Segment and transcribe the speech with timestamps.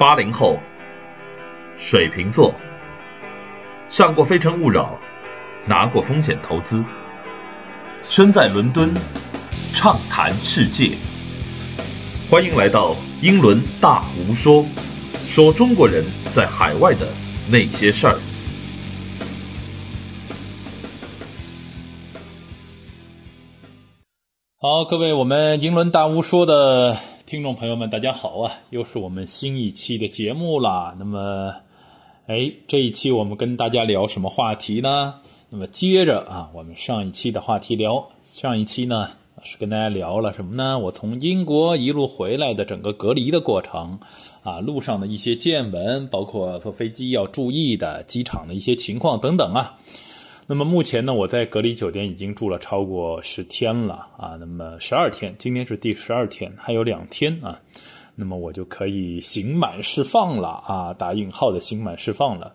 [0.00, 0.58] 八零后，
[1.76, 2.54] 水瓶座，
[3.90, 4.98] 上过《非诚勿扰》，
[5.68, 6.82] 拿过风险投资，
[8.00, 8.94] 身在伦敦，
[9.74, 10.96] 畅谈世界。
[12.30, 14.64] 欢迎来到英伦大无说，
[15.26, 17.06] 说中国人在海外的
[17.50, 18.18] 那些事儿。
[24.56, 26.96] 好，各位我们英伦大无说的
[27.30, 28.52] 听众朋友们，大家好啊！
[28.70, 30.96] 又是我们新一期的节目啦。
[30.98, 31.54] 那么，
[32.26, 35.14] 哎，这一期我们跟大家聊什么话题呢？
[35.48, 39.10] 那么接着啊，我们上一期的话题聊，上一期呢
[39.44, 40.76] 是跟大家聊了什么呢？
[40.76, 44.00] 我从英国一路回来的整个隔离的过程
[44.42, 49.78] 啊，路上的一些见闻，包括坐飞机要注意的机场的一些情况等等啊。
[50.50, 57.56] 那么目前呢，我在隔离酒店已经住了超过十天了啊，那么十二天，今天是第十二天，还有两天啊，
[58.16, 62.52] 那么我就可以刑满释放了啊，打引号的刑满释放了。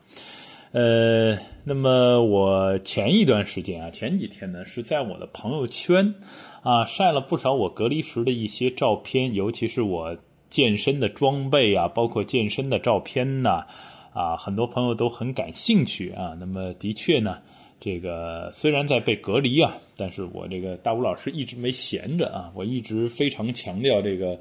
[0.74, 6.16] 呃，那么我前一段时间啊，前几天呢，是在我的朋友圈
[6.64, 10.18] 啊晒了不少我隔离时的一些照片，尤其是我
[10.50, 13.66] 健身的装备啊，包括健身的照片呐，
[14.14, 16.36] 啊，很多朋友都很感兴趣啊。
[16.38, 17.38] 那么的确呢。
[17.86, 24.40] 这个虽然在被隔离啊，但是我这个大吴老师一直没闲着啊，我一直非常强调这个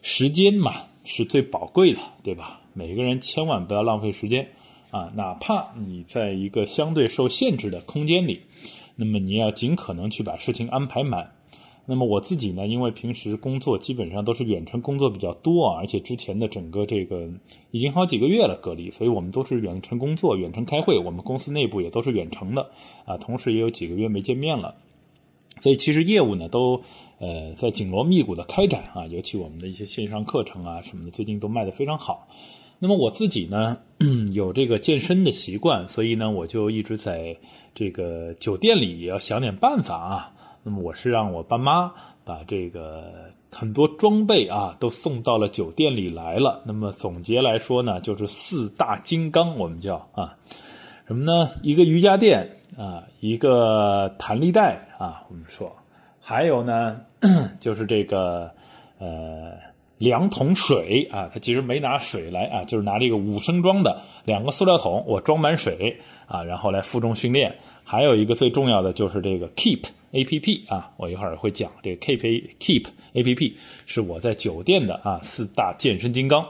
[0.00, 0.72] 时间嘛
[1.04, 2.58] 是最宝贵的，对吧？
[2.72, 4.48] 每个人千万不要浪费时间
[4.90, 8.40] 啊，哪怕你在一个相对受限制的空间里，
[8.96, 11.30] 那么你要尽可能去把事情安排满。
[11.90, 17.28] 那么我自己呢，因为平时工作基本上都是远程工作比较多啊，而且之前的整个这个
[17.72, 22.70] 已经好几个月了隔离，所以我们都是远程工作、远程开会，我们公司内部也都是远程的
[23.04, 24.76] 啊，同时也有几个月没见面了，
[25.58, 26.80] 所以其实业务呢都
[27.18, 32.28] 呃在紧锣密鼓的开展啊，尤其我们的一些线上课程啊什么的，最近都卖得非常好。
[32.78, 33.76] 那么我自己呢
[34.32, 37.36] 有这个健身的习惯，所以呢我就一直在
[37.74, 40.32] 这个酒店里也要想点办法啊。
[40.62, 41.92] 那么我是让我爸妈
[42.24, 46.62] 把这个很多装备啊都送到了酒店里来了。
[46.64, 50.36] 那么总结来说呢，就是四大金刚，我们叫啊
[51.06, 51.50] 什么呢？
[51.62, 55.74] 一个瑜伽垫啊，一个弹力带啊，我们说，
[56.20, 57.00] 还有呢
[57.58, 58.50] 就是这个
[58.98, 59.54] 呃
[60.00, 65.96] 两桶水啊，他其实没拿水来啊，就是拿这个五升装的两个塑料桶，我装满水
[66.26, 67.56] 啊，然后来负重训练。
[67.84, 69.84] 还有一个最重要的就是这个 Keep。
[70.12, 73.56] A P P 啊，我一会儿会讲这个 Keep Keep A P P
[73.86, 76.44] 是我在酒店的啊四大健身金刚。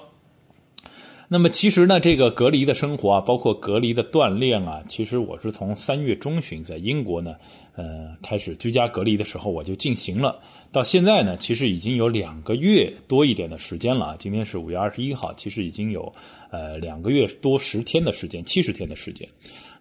[1.32, 7.36] 那么其实呢，这个隔离的生活啊，包括隔离的锻炼啊，其实我是从三月中旬在英国呢，
[7.76, 10.40] 呃，开始居家隔离的时候我就进行了，
[10.72, 14.16] 到现在呢，其实已经有两个月多一点的时间了啊。
[14.19, 16.12] 今天是五月二十一号，其实已经有
[16.50, 19.28] 呃两个月多十天的时间，七十天的时间。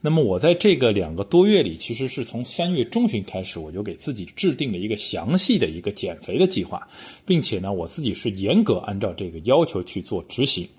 [0.02, 6.88] 那么我在这个两个多月里，其实是从三月中旬开始，我就给自己制定了一个详细的一个减肥的计划，
[7.26, 10.70] 并且呢，我自己是严格按照这个要求去做执行。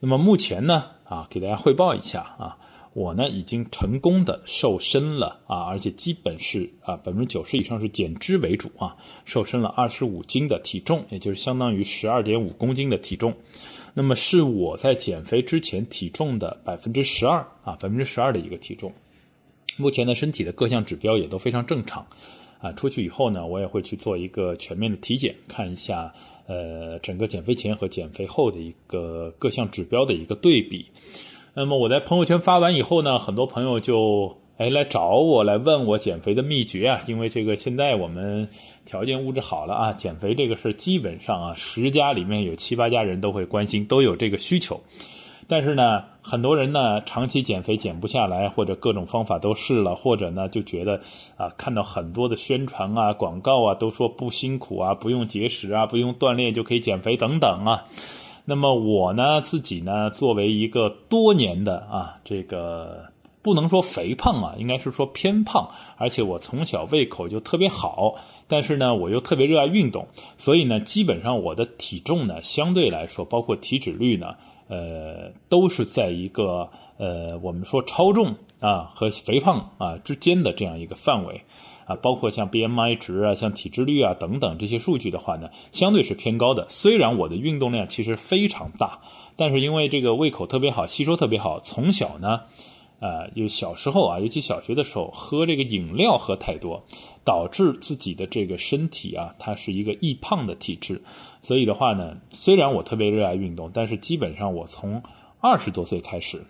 [0.00, 2.56] 那么目前呢，啊，给大家汇报一下啊，
[2.94, 8.96] 我呢已经成功的瘦身了啊，而且基本是啊百分之九十以上是减脂为主啊，
[9.26, 13.34] 瘦身了二十五斤的体重，也就是相当于十二点五公斤的体重。
[13.92, 18.90] 那么是我在减肥之前体重的百分之十二啊，百分之十二的一个体重。
[19.76, 22.06] 目前呢，身体的各项指标也都非常正常，
[22.60, 26.12] 啊，出去以后呢，我也会去做一个全面的体检，看一下
[26.50, 30.84] 呃整个减肥前和减肥后的一个各项指标的一个对比。
[31.54, 34.36] 那么我在朋友圈发完以后呢，很多朋友就。
[34.60, 37.00] 哎，来找我来问我减肥的秘诀啊！
[37.06, 38.46] 因为这个现在我们
[38.84, 44.78] 条件物质好了啊，减肥这个事基本上啊，十家里面有七八家人都会关心，都有这个需求。
[45.50, 51.00] 但是呢，很多人呢长期减肥减不下来，或者各种方法都试了，或者呢就觉得
[51.36, 57.84] 啊，看到很多的宣传啊、广告啊，都说不辛苦啊，不用节食啊，不用锻炼就可以减肥等等啊。
[58.44, 63.10] 那么我呢自己呢，作为一个多年的啊这个。
[63.42, 65.66] 不能说肥胖啊，应该是说偏胖，
[65.96, 68.14] 而且我从小胃口就特别好，
[68.46, 74.34] 但是呢，我又特别热爱运动，所以呢，基本上我的体重呢，相对来说，包括体脂率呢，
[74.70, 81.42] 呃，都是在一个呃，我们说超重啊和肥胖啊之间的这样一个范围
[81.86, 86.64] 啊，包括像 BMI 值啊、像体脂率啊等等这些数据的话呢，相对是偏高的。
[86.68, 89.00] 虽然我的运动量其实非常大，
[89.36, 92.42] 但是因为这个胃口特别好，吸收特别好，从小呢。
[93.00, 96.84] 啊，就小时候啊，尤其小学的时候，喝这个饮料喝太多，
[97.24, 101.00] 导致自己的这个身体啊，它是一个易胖的体质。
[101.42, 105.02] 所以的话呢，虽然我特别热爱运动，但是基本上我从
[105.40, 106.44] 二十多岁开始。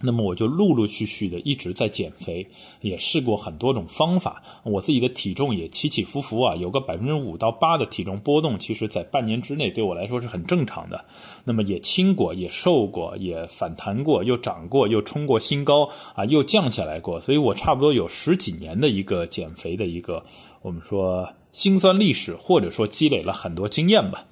[0.00, 2.46] 那么我就陆陆续续的一直在减肥，
[2.80, 4.42] 也试过很多种方法。
[4.62, 11.04] 我自己的体重也起起伏伏啊，有个百分之五到八的体重波动，其实在半年之内对我来说是很正常的。
[11.44, 17.20] 那么也轻过，也瘦过，也反弹过，又涨过，又冲过新高啊，又降下来过。
[17.20, 20.24] 所以我差不多有十几年的一个减肥的一个
[20.62, 24.26] 我们说辛酸历史，或者说积累了很多经验吧。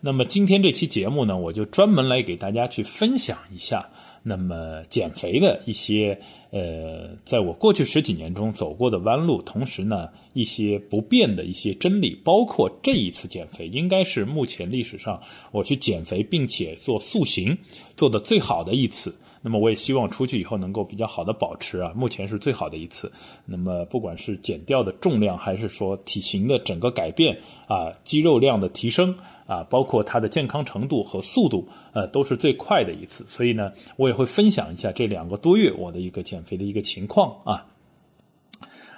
[0.00, 3.90] 那么今天这期节目呢，我就专门来给大家去分享一下。
[4.28, 6.18] 那么减肥的一些
[6.50, 15.18] 呃，在我过去十几年中走过的弯路，同时呢，一些不变的一些真理，包括这一次减肥，应该是目前历史上
[15.50, 17.56] 我去减肥并且做塑形
[17.96, 19.14] 做的最好的一次。
[19.40, 23.10] 那么我也希望出去以后能够比较好的保持啊，目前是最好的一次。
[23.44, 29.14] 那么不管是减掉的重量，还是说体型的整个改变啊，肌肉量的提升
[29.46, 33.24] 啊，包括它的健康程度和速度，呃，都是最快的一次。
[33.28, 37.66] 所以呢，我也会分享一下这两个多月我的一个减肥的一个情况啊。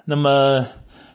[0.07, 0.67] 那么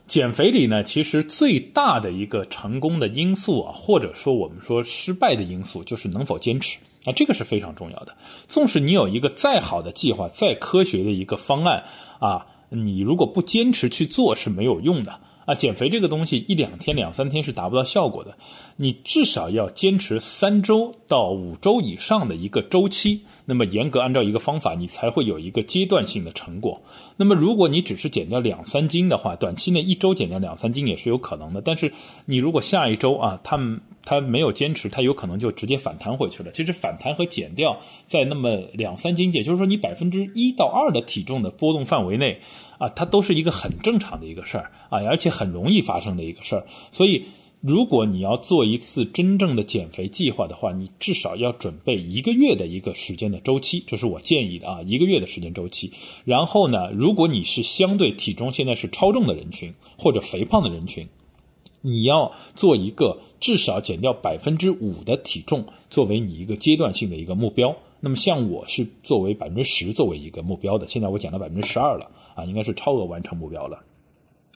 [0.07, 6.77] 减肥里呢，其实最大的一个成功的因素啊，或者说我们说失败的因素，就是能否坚持。
[7.05, 8.15] 啊，这个是非常重要的。
[8.47, 11.83] 纵使你有一个再好的计划、再科学的一个方案
[12.19, 15.55] 啊，你如果不坚持去做是没有用的啊。
[15.55, 18.37] 减肥这个东西，一两天、两三天是达不到效果的，
[18.77, 23.21] 你至少要坚持三周到五周以上的一个周期。
[23.45, 26.81] 那么严格按照一个方法，你才会有一个阶段性的成果。
[27.17, 31.61] 那么如果你只是减掉两三斤的话，短期内一周减掉两三斤也是有可能的。
[31.61, 31.91] 但是
[32.25, 33.79] 你如果下一周啊，他们。
[34.07, 36.51] 他没有坚持，他有可能就直接反弹回去了。
[36.51, 37.75] 其实反弹和减掉
[38.05, 42.39] 在那么两三斤，也就是说你百分之一到二的体重的波动范围内，
[42.77, 46.65] 啊，它都是一个很正常的一个事儿啊，而且很容易发生的一个事儿。
[46.91, 47.25] 所以，
[47.61, 55.91] 如果你要做一次真正的减肥计划的话，你至少要准备一个月的一个时间的周期，这是我建议的啊，一个月的时间周期。
[56.23, 61.07] 然后呢，如果你是相对体重现在是超重的人群或者肥胖的人群。
[61.87, 67.75] 你要做一个至少减掉百分之五的体重，作为你一个阶段性的一个目标。
[67.99, 73.81] 那么像我是作为百分之十作为一个目标的，现在我减到百分之十二了啊，应该是超额完成目标了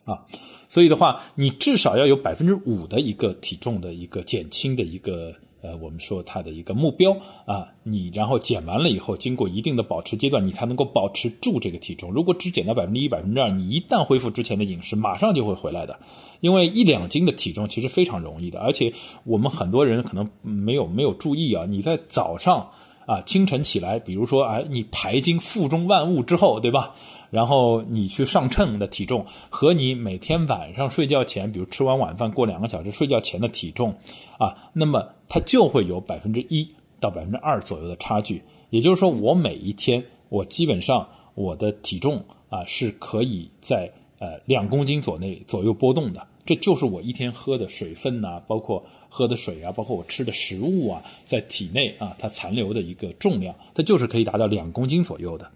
[0.06, 0.24] 啊。
[0.68, 5.34] 所以的话，你至少要有百分之五的一个体重的一个减轻的一个。
[5.62, 7.12] 呃，我们说它的一个目标
[7.44, 12.14] 啊，你然后减完了以后，经过一定的保持阶段，你才能够保持住这个体重。
[12.14, 16.00] 如果只减到百分之一、百分之二，你一旦恢复之前的饮食，马上就会回来的。
[16.40, 18.94] 因为一两斤的体重其实非常容易的，而且
[19.26, 22.66] 我们很多人可能没有没有注意啊，你在早上。
[23.06, 26.94] 啊，清晨起来，比如说，哎，你排经腹中万物之后，对吧？
[27.30, 33.96] 然后你去上称的体重，和你每天晚上睡觉前，比如吃完晚饭过两个小时睡觉前的体重，
[34.38, 36.68] 啊，那么它就会有百分之一
[37.00, 38.42] 到百分之二左右的差距。
[38.70, 46.28] 也就是说，我每一天，我基本上我的体重啊是可以在呃两公斤左内左右波动的。
[46.46, 55.48] 这就是我一天喝的水分呐，包括喝的水啊，包括我吃的食物啊，在体内啊，它残留的一个重量，它就是可以达到两公斤左右的。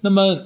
[0.00, 0.36] 那么，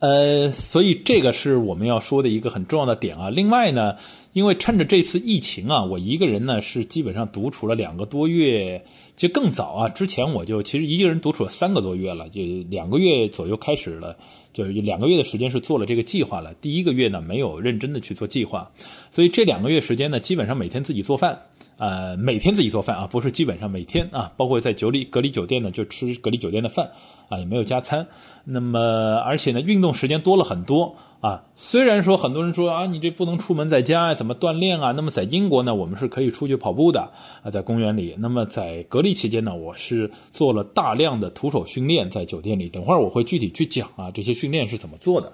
[0.00, 3.28] 呃，所以这个是我们要说的一个很重要的点啊。
[3.28, 3.96] 另外呢，
[4.32, 8.82] 因为趁着这次疫情啊，我一个人呢是基本上独处了两个多月，
[9.14, 9.88] 就更早啊。
[9.90, 12.40] 之前我就其实一个人独处了三个多月了，就
[12.70, 14.16] 两个月左右开始了。
[14.52, 18.68] 就是两个月的时间是做了这个计划了，第一个月呢没有认真的去做计划，
[19.10, 21.40] 所以这两个月时间呢，基本上每天自己做饭。
[21.80, 26.90] 呃，每天自己做饭啊，不是基本上每天啊，包括在酒里隔离酒店呢，就吃隔离酒店的饭
[27.30, 28.06] 啊，也没有加餐。
[28.44, 31.42] 那么，而且呢，运动时间多了很多啊。
[31.56, 34.92] 虽然说很多人说啊，你这不能出门在家怎么锻炼啊？
[34.92, 37.00] 那么在英国呢，我们是可以出去跑步的
[37.42, 38.14] 啊，在公园里。
[38.18, 42.68] 那么在隔离期间呢，我是做了大量的徒手训练在酒店里。
[42.68, 45.32] 等会儿我会具体去讲啊，这些训练是怎么做的。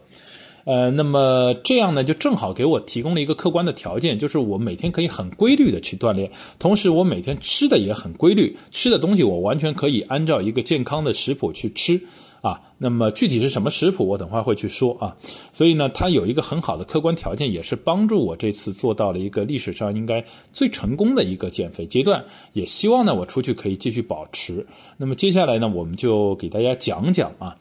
[0.66, 12.02] 呃，那么这样呢，就正好给我提供了一个客观的条件，就是我每天可以很规律的去锻炼，同时我每天吃的也很规律，吃的东西我完全可以按照一个健康的食谱去吃
[12.40, 12.60] 啊。
[12.78, 15.16] 那么具体是什么食谱，我等会儿会去说啊。
[15.52, 22.24] 所以呢，它有一个很好的客观条件，也是帮助我这次做到了一个历史上应该最成功的一个减肥阶段。
[22.54, 24.66] 也希望呢，我出去可以继续保持。
[24.96, 27.56] 那么接下来呢，我们就给大家讲讲啊。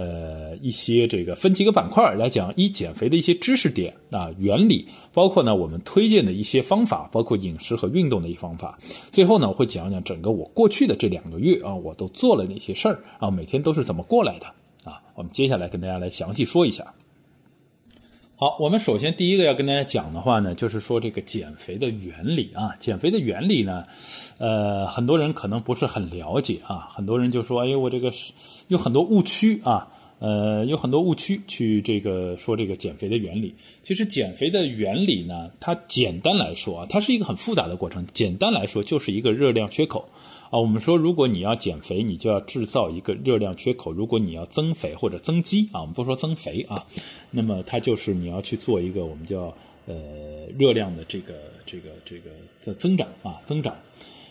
[0.00, 8.78] 呃，一些这个分几个板块来讲，一减肥的一些知识点啊、原理，包括呢我们推荐的一些方法，包括饮食和运动的一些方法。
[9.12, 14.46] 最后呢，会讲讲整个我过去的这两个月啊，我都做了哪些事儿啊，每天都是怎么过来的
[14.90, 15.02] 啊。
[15.14, 16.94] 我们接下来跟大家来详细说一下。
[18.40, 22.74] 好，我们首先第一个要跟大家讲的话呢，就是说这个减肥的原理啊。
[22.78, 23.84] 减肥的原理呢，
[24.38, 26.88] 呃，很多人可能不是很了解啊。
[26.90, 28.32] 很多人就说，哎呦，我这个是
[28.68, 29.86] 有很多误区啊，
[30.20, 33.54] 呃，有很多误区去这个说这个减肥的原理。
[33.82, 38.06] 其实减肥的原理呢，它简单来说啊，它是一个很复杂的过程。
[38.14, 40.08] 简单来说，就是一个热量缺口。
[40.50, 46.84] 啊，我们说，如果你要减肥，你就要制造一个热量缺口；如果你要增肥或者增肌啊，我们不说增肥啊，
[47.30, 49.54] 那么它就是你要去做一个我们叫
[49.86, 52.30] 呃热量的这个这个这个
[52.60, 53.76] 增增长啊增长。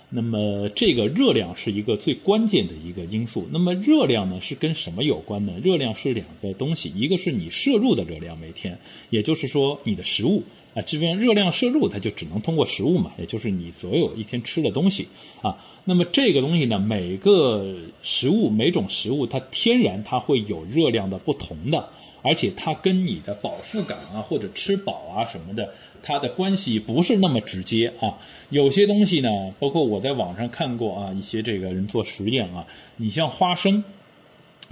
[0.10, 3.48] 那么这个热量是一个最关键的一个因素。
[3.52, 5.54] 那么热量呢是跟什么有关呢？
[5.64, 8.78] 热量是两个东西，一个是你摄入的热量每天，
[9.12, 10.44] 也就是说你的食物。
[10.76, 15.08] 啊，这边热量摄入它就只能通过食物嘛，也就是你所有一天吃的东西
[15.42, 15.58] 啊。
[15.84, 21.90] 那么这个东西呢，每个食物每种食物它天然它会有热量的不同的，
[22.22, 25.74] 而且它跟你的饱腹感啊或者吃饱啊什么的，
[26.04, 28.18] 它的关系不是那么直接啊。
[28.50, 32.66] 有些东西呢，包括我在网上看过啊，一些这个人做实验啊，
[32.98, 33.84] 你像花生，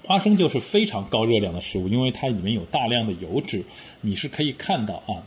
[0.04, 3.64] 花生就是非常高热量的食物，因为它里面有大量的油脂，
[4.02, 5.24] 你是可以看到啊。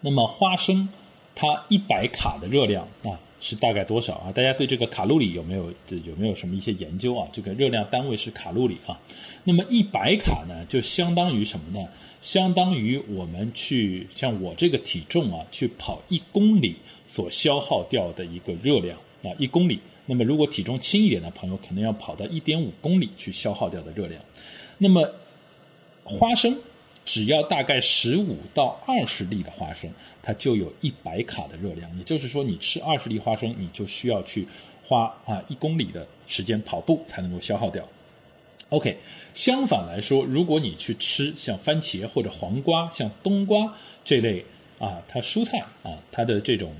[0.00, 0.88] 那么花生，
[1.34, 4.32] 它一百卡的热量啊是大概多少啊？
[4.32, 5.72] 大家对这个卡路里有没有
[6.04, 7.28] 有没有什么一些研究啊？
[7.32, 9.00] 这个热量单位是卡路里啊。
[9.44, 11.88] 那么一百卡呢，就相当于什么呢？
[12.20, 16.74] 相当于我们去像我这个体重啊，去跑一公里
[17.06, 19.78] 所消耗掉的一个热量啊，一公里。
[20.06, 24.20] 那么如果体重轻一点的朋友，可能要跑到一点五公里去消耗掉的热量。
[24.78, 25.08] 那么
[26.02, 26.58] 花生。
[27.06, 29.88] 只要大概十五到二十粒的花生，
[30.20, 31.88] 它就有一百卡的热量。
[31.96, 34.46] 也就是说，你吃二十粒花生，你就需要去
[34.82, 37.88] 花啊一公里的时间跑步才能够消耗掉。
[38.70, 38.98] OK，
[39.32, 43.72] 相反来说，如果你去吃像番茄或者黄瓜、像冬瓜
[44.04, 44.44] 这类
[44.80, 46.74] 啊，它蔬菜啊，它的这种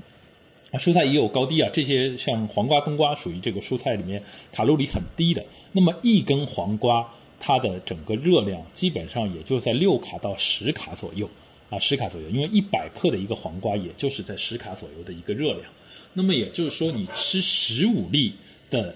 [0.73, 1.71] 蔬菜也有高低啊。
[1.73, 4.21] 这些像黄瓜、冬瓜属于这个蔬菜里面
[4.53, 5.47] 卡路里很低的。
[5.71, 7.09] 那么一根黄瓜。
[7.39, 11.29] 它的整个热量基本上也就在六卡到十卡左右
[11.71, 15.65] 啊，十卡左右，因为一百克的一个黄瓜也就是在十卡左右的一个热量。
[16.13, 18.33] 那么也就是说，你吃十五粒
[18.71, 18.95] 的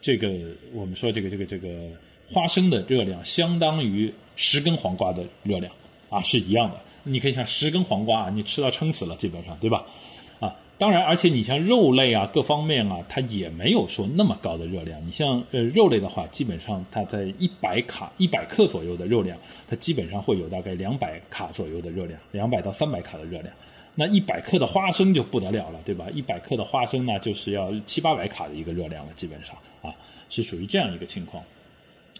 [0.00, 0.32] 这个
[0.72, 1.68] 我们说这个这个这个
[2.28, 5.72] 花生的热量，相当于十根黄瓜的热量
[6.08, 6.80] 啊，是一样的。
[7.02, 9.84] 你可以想，十根黄瓜啊，你吃到撑死了，基本上对吧？
[10.76, 15.00] 当然，而且你像肉类啊，各方面啊，它也没有说那么高的热量。
[15.04, 19.38] 你像呃肉类的话，基本上它在一百卡、一百克左右的热量，
[19.68, 23.54] 它基本上会有大概两百卡左右的热量，两百到三百卡的热量。
[23.94, 26.06] 那一百克的花生就不得了了，对吧？
[26.12, 29.94] 一百克的花生呢，就是要七八百卡的一个热量了，基本上啊，
[30.28, 31.40] 是属于这样一个情况。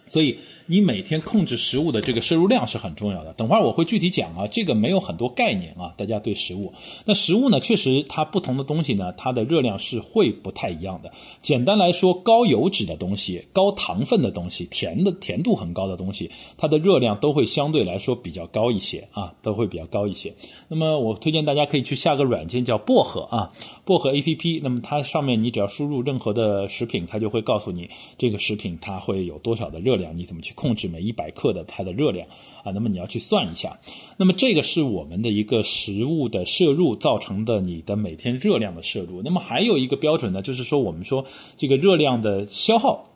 [0.08, 3.32] 所以你每天控制食物的这个摄入量是很重要的。
[3.34, 6.72] 等会儿我会具体讲啊，这个没有很多概念啊，大家对食物。
[7.06, 11.10] 那食物呢，确实它不同的东西呢，它的热量是会不太一样的。
[11.40, 20.32] 简单来说，高油脂的东西、高糖分的东西、甜的甜度很高的东西，它的热量都会相对来说比较高一些啊，都会比较高一些。
[20.68, 23.50] 那么我推荐大家可以去下个软件叫薄荷啊，
[23.84, 24.60] 薄荷 A P P。
[24.62, 29.94] 那么它上面你只要输入任何的食品，它就会告诉你这个食品它会有多少的热。
[29.94, 32.28] 量量你怎么去控制每一百克的它的热量
[32.64, 32.66] 啊？
[32.72, 33.78] 那么你要去算一下。
[34.18, 39.22] 那么这个是我们的一个食物的摄入造成的你的每天热量的摄入。
[39.22, 41.24] 那么还有一个标准呢，就是说我们说
[41.56, 43.10] 这个热量的消耗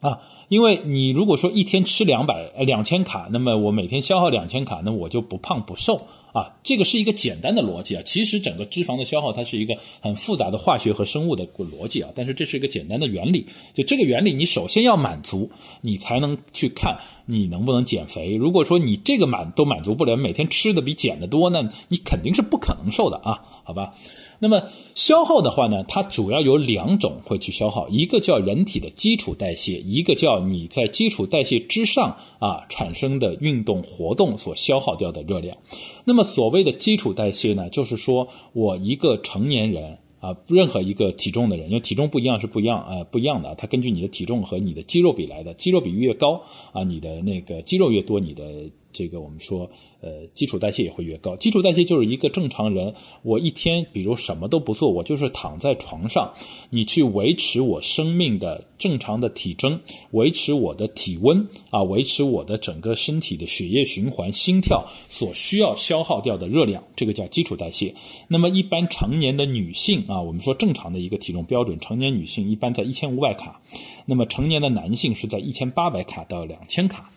[0.00, 0.20] 啊。
[0.52, 8.02] 因为你如果说一天吃两百呃两千卡，那么我每天消耗两千卡，那我就不胖不瘦啊，这个是一个简单的逻辑啊。
[8.04, 13.46] 其实整个脂肪的消耗它是一个很复杂的化学和生物的逻辑啊，但是这是一个简单的原理。
[13.72, 18.34] 就这个原理，你首先要满足，你才能去看你能不能减肥。
[18.34, 23.94] 如果说你这个满都满足不了，每天吃的比减的多，那你肯定是不可能瘦的啊，好吧？
[24.38, 24.60] 那么
[24.96, 35.56] 消耗的话呢，它主要有两种会去消耗，一个叫人体的基础代谢，一个叫你在基础代谢之上啊产生的运动活动所消耗掉的热量。
[36.04, 48.70] 那么所谓的基础代谢呢，就是说我一个成年人啊，任何一个体重的人，因为体重不一样是不一样啊，不一样的，它根据你的体重和你的肌肉比来的，肌肉比越高啊，你的那个肌肉越多，你的。
[48.92, 49.68] 这个我们说，
[50.00, 51.34] 呃，基础代谢也会越高。
[51.36, 56.32] 基础代谢就是一个正常人，我一天比如什么都不做，我就是躺在床上，
[56.70, 59.80] 你去维持我生命的正常的体征，
[60.10, 67.94] 维持我的体温啊，维持我的整个身体的血液循环、心跳所需要消耗掉的热量，这个叫基础代谢。
[68.28, 73.60] 那么一般成年的女性啊，我们说正常的一个体重标准，成年女性一般在一千五百卡，
[74.04, 77.10] 那么成年的男性是在一千八百卡到两千卡。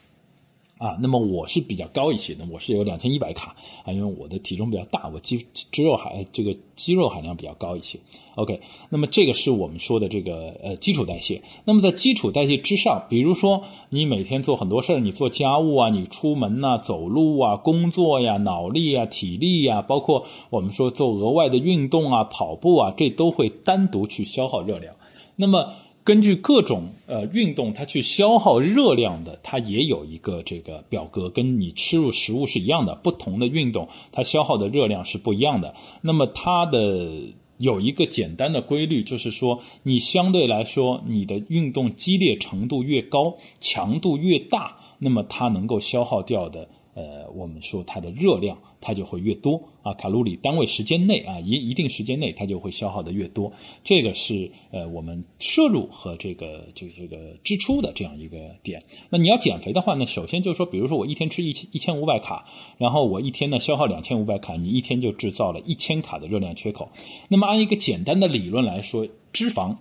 [0.77, 3.55] 啊，那么我是比较高一些的，我是有两千一百卡
[3.85, 7.97] 啊，因为我的体重比较大，我肌肌肉含这个肌肉含量比较高一些。
[8.35, 11.41] OK，那么这个是我们说的这个呃基础代谢。
[11.63, 24.93] 那么在基础代谢之上，比如说你每天做很多事儿，你做家务啊，你出门呐，走路啊，工作呀，脑力啊，体力呀，包括我们说做额外的运动啊，跑步啊，这都会单独去消耗热量。
[25.37, 25.73] 那么
[26.05, 32.93] 根据各种呃运动，它去消耗热量的，它也有一个这个表格，跟你吃入食物是一样的。
[32.93, 35.73] 不同的运动，它消耗的热量是不一样的。
[36.01, 37.09] 那么它的
[37.57, 48.57] 有一个简单的规律，就是说，你相对来说，你的运动激烈程度越高，强度越大，那么它能够消耗掉的，呃，我们说它的热量。
[48.81, 53.51] 它就会越多啊，卡路里单位时间内啊，一一定时间内它就会消耗的越多。
[53.83, 58.79] 这个是呃我们摄入和这个这个这个支出的这样一个点。
[59.09, 62.45] 那你要减肥的话呢，首先就是说，比如说我一天吃一千一千五百卡，
[62.77, 66.87] 然后我一天呢消耗两千五百卡，你一天就制造了一千卡的热量缺口。
[67.29, 69.75] 那么按一个简单的理论来说，脂肪。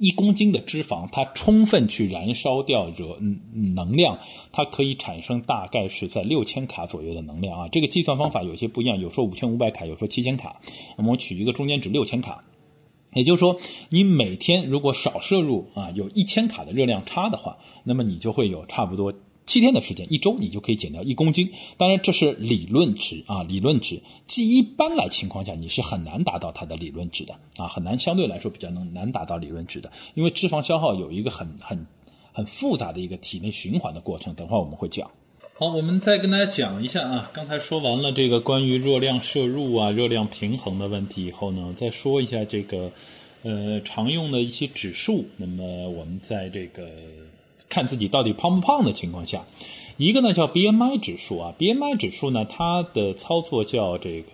[0.00, 3.18] 一公斤的脂肪，它充分去燃烧掉热
[3.52, 4.18] 能量，
[4.50, 7.68] 它可以产生大概是在六千卡左右的能量啊。
[7.68, 10.58] 这个计算方法有些不一样，有时候五千五百卡，有时候七千卡。
[10.96, 12.42] 那么我取一个中间值六千卡，
[13.12, 13.58] 也就是说，
[13.90, 19.12] 你每天如果少摄入啊，有一千卡的热量差的话，那么你就会有差不多。
[19.50, 21.50] 七天的时间，一周你就可以减掉一公斤。
[21.76, 24.00] 当然，这是理论值啊，理论值。
[24.24, 29.90] 即一般来情况下，你是很难达到它的理论值的啊，很难，相对来说比较能难达到理论值的。
[30.14, 31.84] 因为脂肪消耗有一个很很
[32.32, 35.10] 很复杂的一个体内循环的过程，等会我们会讲。
[35.54, 42.92] 好，我们再跟大家讲一下啊，刚才说完了这个关于热量摄入啊、热量平衡的问题以后呢，再说一下这个
[43.42, 45.24] 呃常用的一些指数。
[45.38, 46.88] 那么我们在这个。
[47.70, 49.46] 看自己到底胖不胖的情况下，
[49.96, 54.30] 一个呢叫 BMI 指数啊，BMI 指数呢它的操作叫这个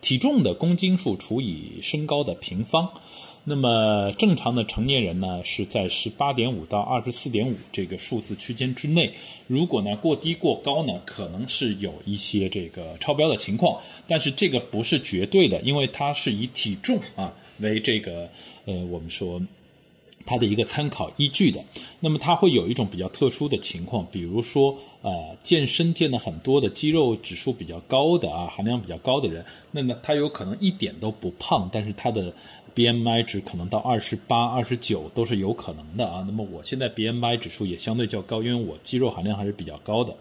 [0.00, 2.88] 体重的公斤数除以身高的平方。
[3.44, 9.12] 那么正常的成年人呢是在十八点五到二十四点五这个数字区间之内。
[9.46, 18.28] 如果呢过低过高呢，可能是有一些这个超标的情况，但是这个不是绝对的，因为它是以体重啊为这个
[18.64, 19.40] 呃我们说。
[20.26, 21.62] 它的一个参考依据的，
[21.98, 32.32] 那么它会有一种比较特殊的情况，比如说，呃，健身健的很多的肌肉指数比较高的啊，含量比较高的人，那么他有可能一点都不胖，但是他的
[32.74, 36.22] BMI 值可能到二十八、二十九都是有可能的啊。
[36.26, 40.14] 那么我现在 BMI 指数也相对较高，因为我肌肉含量还是比较高的。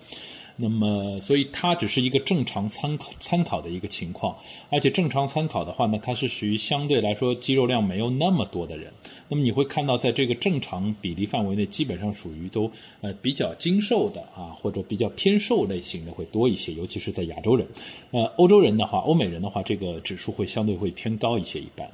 [0.62, 4.36] 那么，所以它只是一个正常参考参考的一个情况，
[4.70, 8.92] 而且正常参考的话呢，它是属于相对来说肌肉量没有那么多的人。
[9.30, 12.70] 那么你会看到，在这个正常比例范围内，基本上属于都
[13.00, 17.66] 呃比较精瘦的啊，或者比较偏瘦类型的会多一些，尤其是在亚洲人。
[18.12, 21.90] 呃，欧洲人的话，欧美人的话，这个指数会相对会偏高一些，一般。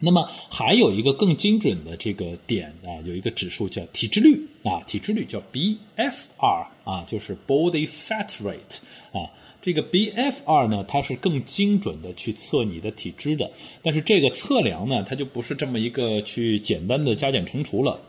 [0.00, 8.78] 那么还有一个更精准的这个点啊，有一个指数叫体脂率啊，体脂率叫 BFR 啊，就是 Body Fat Rate
[9.12, 9.28] 啊。
[9.60, 13.50] 这个 BFR 呢，它是更精准的去测你的体脂的。
[13.82, 18.00] 但是这个测量呢，它就不是这么一个去简单的加减乘除了。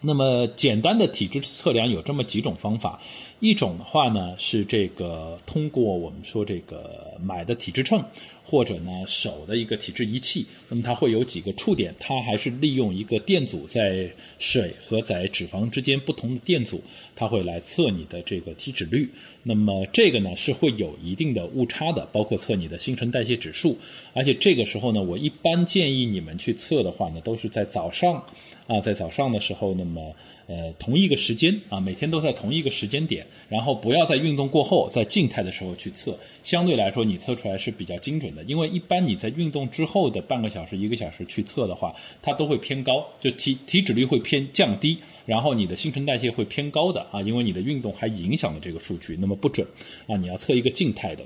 [0.00, 3.00] 那么简单的体质测量有这么几种方法，
[3.40, 8.02] 一种的话呢是这个通过我们说这个买的体质秤。
[8.48, 16.80] 或者呢，手的一个体质仪器，那么它会有几个触点，它还是利用一个电阻在水和在脂肪之间不同的电阻，
[17.16, 19.10] 它会来测你的这个体脂率。
[19.42, 23.76] 那么这个呢是会有一定的误差的，包括测你的新陈代谢指数。
[24.12, 28.24] 而且这个时候呢，我一般建议你们去测的话呢，都是在早上
[28.68, 30.14] 啊，在早上的时候，那么。
[30.46, 38.42] 呃，同一个时间啊，每天都在同一个时间点，然后不要在运动过后，在静态的时候去测，相对来说你测出来是比较精准的。
[38.44, 49.66] 因为一般你在运动之后的半个小时、一个小时去测的话，它都会偏高，就体体脂率会偏降低，然后你的新陈代谢会偏高的啊，因为你的运动还影响了这个数据，那么不准
[50.06, 51.24] 啊，你要测一个静态的。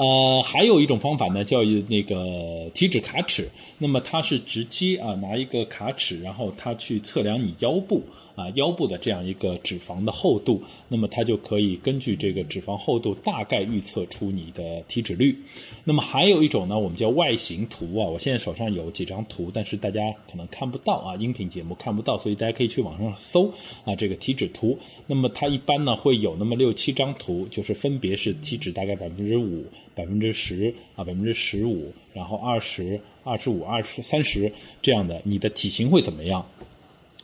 [0.00, 3.46] 呃，还有一种方法呢，叫那个体脂卡尺。
[3.76, 8.02] 那么它是直接啊拿一个卡尺，然后它去测量你腰部。
[8.34, 15.38] 啊，腰部的这样一个脂肪的厚度，那么它就可以根据这个脂肪厚度大概预测出你的体脂率。
[15.84, 18.06] 那么还有一种呢，我们叫外形图啊。
[18.06, 23.52] 我现在手上有几张图，但是大家可能看不到啊，音频节目看不到，所以大家可以去网上搜
[23.84, 24.78] 啊这个体脂图。
[25.06, 29.64] 那么它一般呢会有那么六七张图，就是分别是体脂大概百分之五、
[29.94, 36.46] 百分之十啊、百分之十五，然后二十二十五、二十三十这样的，你的体型会怎么样？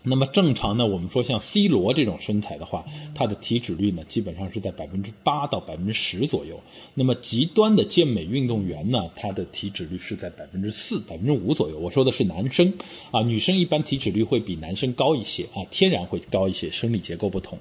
[0.08, 6.60] 那么正常呢，我们说像 C 罗这种身材的话，他的体脂率呢基本上是在百分之八到百分之十左右。
[6.94, 11.78] 那么极端的健美运动员呢，他的体脂率是在百分之四、百分之五左右。
[11.78, 12.72] 我说的是男生
[13.10, 17.58] 啊，女生一般体脂率会比男生高一些啊，天然会高一些，生理结构不同。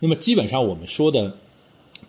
[0.00, 1.36] 那么基本上我们说的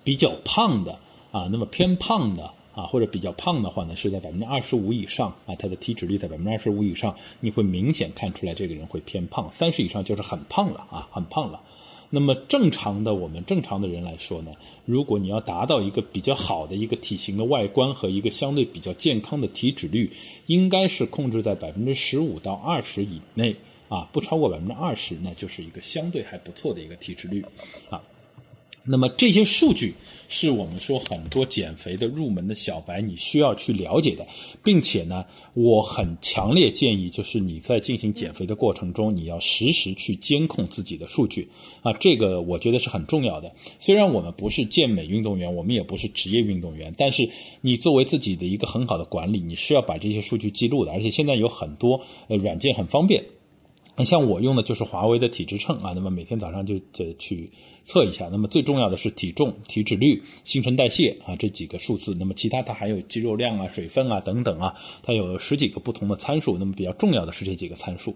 [0.04, 1.00] 比较胖的
[1.32, 2.52] 啊，那么偏胖的。
[2.76, 9.50] 啊，或者比较胖的话呢，是在百分之二十五以上啊，他的体脂率在百分之二十五以上，你会明显看出来这个人会偏胖。
[9.50, 11.62] 三十以上就是很胖了啊，很胖了。
[12.12, 14.52] 那么正常的我们正常的人来说呢，
[14.86, 20.12] 如果你要达到一个比较好的一个体型的外观和一个相对比较健康的体脂率，
[20.46, 23.56] 应该是控制在百分之十五到二十以内
[23.90, 27.44] 啊，不超过百分之二十，那就是一个相对还不错的一个体脂率
[27.90, 28.02] 啊。
[28.84, 29.96] 那么这些数据
[30.28, 34.26] 是我们说很多减肥的入门的小白你需要去了解的，
[34.64, 41.48] 并且呢，我很强烈建议，就是你在进行减肥的过程中，你要实时去监控自己的数据
[41.82, 43.52] 啊，这个我觉得是很重要的。
[43.80, 47.30] 虽然我们不是健美运动员，我们也不是职业运动员，但是
[47.62, 50.92] 你作为自己的一个很好的管理，你是要把这些数据记录的。
[50.92, 53.24] 而且现在有很多呃软件很方便。
[53.96, 57.50] 那像我用的就是华为的体脂秤啊，那么每天早上就就去
[57.84, 58.28] 测一下。
[58.32, 62.16] 那么最重要的是体重、体脂率、新陈代谢啊这几个数字。
[62.20, 66.58] 那么其他它还有肌肉量啊、水分啊等等啊，它有十几个不同的参数。
[66.58, 68.16] 那么比较重要的是这几个参数。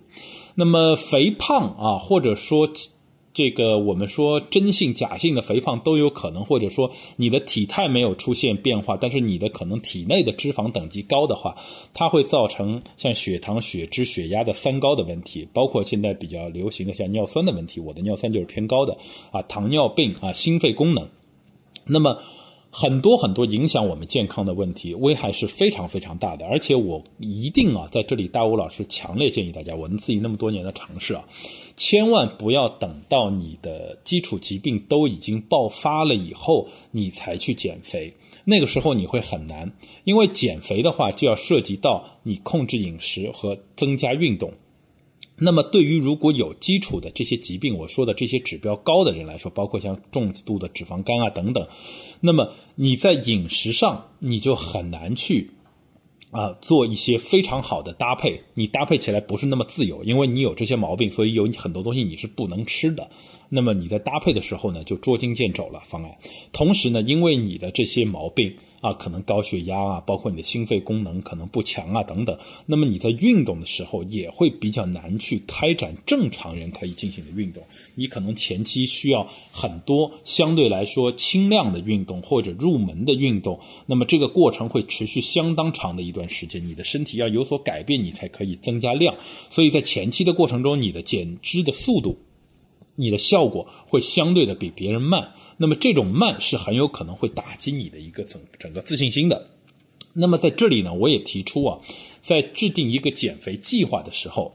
[0.56, 2.70] 那么肥胖啊，或者说。
[3.40, 11.56] 这个我们说真性假性的肥胖都有可能，或者说你的体态没有出现变化，但是你的可能体内的脂肪等级高的话，
[11.94, 18.98] 它会造成像血糖、血脂、血压的三高的问题，包括现在比较流行的像尿酸的问题，我的尿酸就是偏高的
[19.32, 21.08] 啊，糖尿病啊，心肺功能，
[21.86, 22.18] 那么。
[22.72, 26.46] 很多很多影响我们健康的问题，危害是非常非常大的。
[26.46, 31.24] 而且我一定啊，在这里大吴老师强烈建议大家，我们自己那么多年的尝试啊，
[31.76, 38.14] 千万不要等到你的基础疾病都已经爆发了以后，你才去减肥。
[38.46, 39.72] 那个时候你会很难，
[40.04, 44.54] 因为减肥的话就要涉及到你控制饮食和增加运动。
[45.42, 51.68] 那么，对于如果有基础的这些疾病，我说的这些指标高的人来说，包括像重度的脂肪肝啊等等，
[52.20, 55.52] 那么你在饮食上你就很难去
[56.32, 63.10] 啊做一些非常好的搭配，你搭配起来不是那么自由，因为你有这些毛病，所以有很多东西你是不能吃的。
[63.50, 66.18] 那么你在搭配的时候呢，就捉襟见肘了方案。
[66.52, 68.56] 同时呢，因为你的这些毛病。
[68.82, 72.38] 啊，可能高血压啊，包括你的心肺功能可能不强啊，等等。
[72.66, 77.62] 那么你在运动的时候也会比较难去开展正常人可以进行的运动。
[77.96, 83.60] 你可能前期需要很多相对来说轻量的运动或者入门的运动。
[83.86, 89.16] 那么这个过程会持续相当长的一段时间，你的身体要有所改变，你才可以增加量。
[89.50, 92.18] 所以在前期的过程中，你的减脂的速度。
[93.00, 99.50] 你的效果会相对的比别人慢，那么这种慢是很有可能会打击你的一个整整个自信心的。
[100.14, 101.80] 那么在这里呢，我也提出啊，
[102.22, 104.54] 在制定一个减肥计划的时候，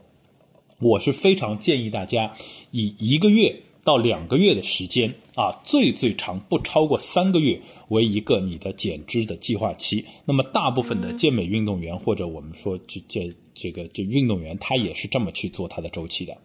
[0.79, 2.35] 我是非常建议大家
[2.71, 3.63] 以一个月。
[3.85, 10.03] 到两个月的时间啊，最最长不超过三个月为一个你的减脂的计划期。
[10.25, 16.35] 那么大部分的健美运动员或者我们说这这这个这运动员，他也是这么去做他的周期的。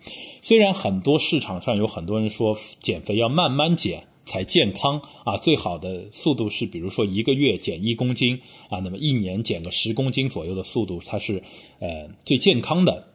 [0.43, 11.43] 虽然很多市场上有很多人说减肥要慢慢减才健康啊，最好的速度是比如说一个月减一公斤啊，那么一年减个十公斤左右的速度，它是
[11.79, 13.10] 呃最健康的。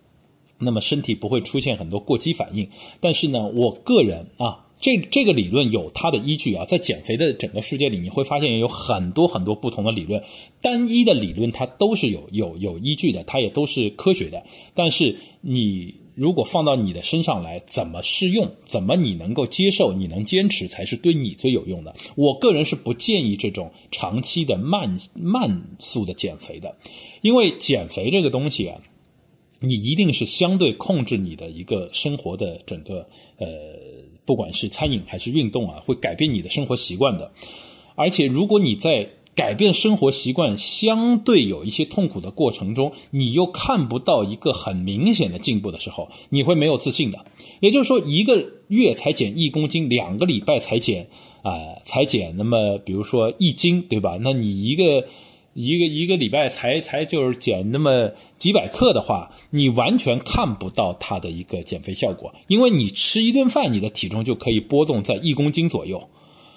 [0.58, 10.24] 那么身体不会出现很多过激反应，但是呢，我个人啊，这这个理论有它的依据啊，在减肥的整个世界里，你会发现有很多很多不同的理论，
[10.62, 14.44] 单一的理论它都是有有有依据的，它也都是科学的。
[14.74, 21.94] 但是你如果放到你的身上来，怎么适用，怎么你能够接受，你能坚持，才是对你最有用的。
[22.16, 26.78] 我个人是不建议这种长期的慢慢速的减肥的，
[27.22, 28.80] 因为减肥这个东西啊。
[29.66, 33.48] 你一定是相对控制你的一个生活的整个呃，
[34.26, 37.32] 不管是餐饮还是运动啊，会改变你的生活习惯的。
[37.96, 47.26] 而且，如果你在改变生活习惯相对有一些痛苦的过程中，你又看不到一个很明显的进步的时候，你会没有自信的。
[47.60, 51.08] 也就是说，一个月才减一公斤，两个礼拜才减
[51.42, 54.18] 啊，才减那么比如说一斤，对吧？
[54.22, 55.06] 那你一个。
[55.56, 66.10] 一个一个礼拜才才就是减那么几百克的话，你完全看不到它的一个减肥效果，因为你吃一顿饭，你的体重就可以波动在一公斤左右，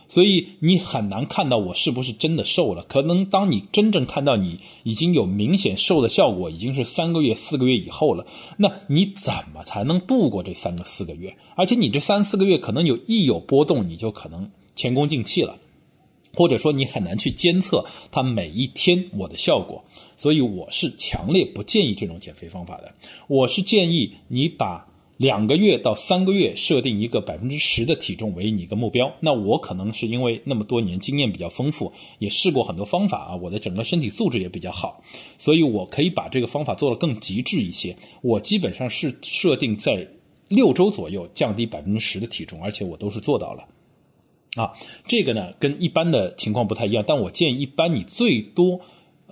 [0.09, 2.85] 所以你很难看到我是不是真的瘦了。
[2.89, 11.37] 可能当你真正看到你已经有明显瘦的效果，已经是三个月、四个月以后了，那你怎么才能度过这三个四个月？
[11.55, 15.57] 而且你这三四个月可能有一有波动，你就可能前功尽弃了，
[16.35, 19.85] 或者说你很难去监测它每一天我的效果。
[20.17, 22.93] 所以我是强烈不建议这种减肥方法的。
[23.29, 24.87] 我是建议你把。
[25.19, 35.03] 两个月到三个月设定一个百分之十的体重为你一个目标，那我可能是因为那么多年经验比较丰富，也试过很多方法啊，我的整个身体素质也比较好，
[35.37, 37.97] 所以我可以把这个方法做得更极致一些。
[38.23, 40.07] 我基本上是设定在
[40.47, 43.65] 六周左右降低百分之十的体重，而且我都是做到了。
[44.57, 44.73] 啊，
[45.07, 48.81] 这个呢跟一般的情况不太一样，但我建议一般你最多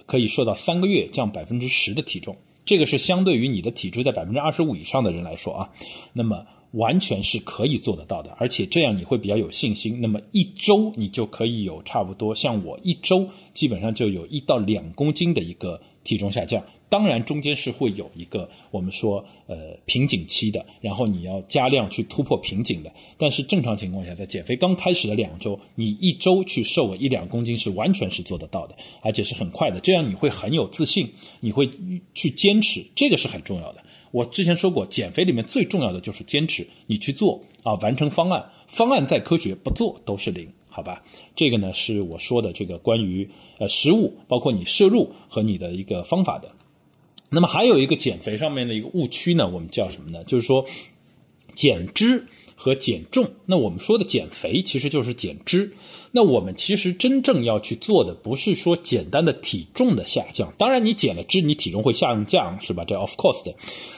[0.07, 2.37] 可以设到三个月降百分之十的体重。
[2.65, 5.71] 这个是相对于你的体质在百分之二十五以上的人来说啊，
[6.13, 10.01] 那么完全是可以做得到的，而且这样你会比较有信心。
[10.01, 15.81] 那么一周你就可以有差不多像我一周基本上就有一到两公斤的一个。
[16.07, 22.93] 体重下降，当然中间是会有一个我们说呃瓶颈期的，然后你要加量去突破瓶颈的。
[23.19, 29.81] 但是正常情况下，在减肥刚开始的两周，你一周去瘦个一两公斤是完全是做得到的，而且是很快的。
[29.81, 31.69] 这样你会很有自信，你会
[32.15, 33.83] 去坚持，这个是很重要的。
[34.13, 40.49] 我之前说过，减肥里面最重要的就是坚持，你去做啊，完成方案，方案再科学，不做都是零。
[40.77, 41.03] 好吧，
[41.35, 46.51] 这个呢是我说的这个关于呃食物，包括你摄入和你的一个方法的。
[47.31, 50.23] 那么还有一个减肥上面的一个误区呢，我们叫什么呢？
[50.25, 50.67] 就是说
[51.55, 53.27] 减脂和减重。
[53.47, 55.73] 那我们说的减肥其实就是减脂。
[56.13, 62.85] 那我们其实真正要去做的不是说简单的体重的下降，当然你减了脂，你体重会下降，是吧？
[62.85, 63.55] 这 of course 的。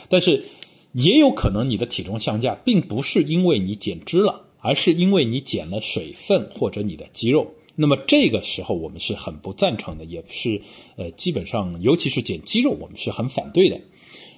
[0.08, 0.44] 但是
[0.92, 4.44] 也有可能你的体重下降，并不是因为你减脂了。
[4.60, 10.60] 而是因为你减了水分或者你的肌肉，那么这个时候我们是很不赞成的，也是
[10.96, 13.80] 呃基本上尤其是减肌肉，我们是很反对的。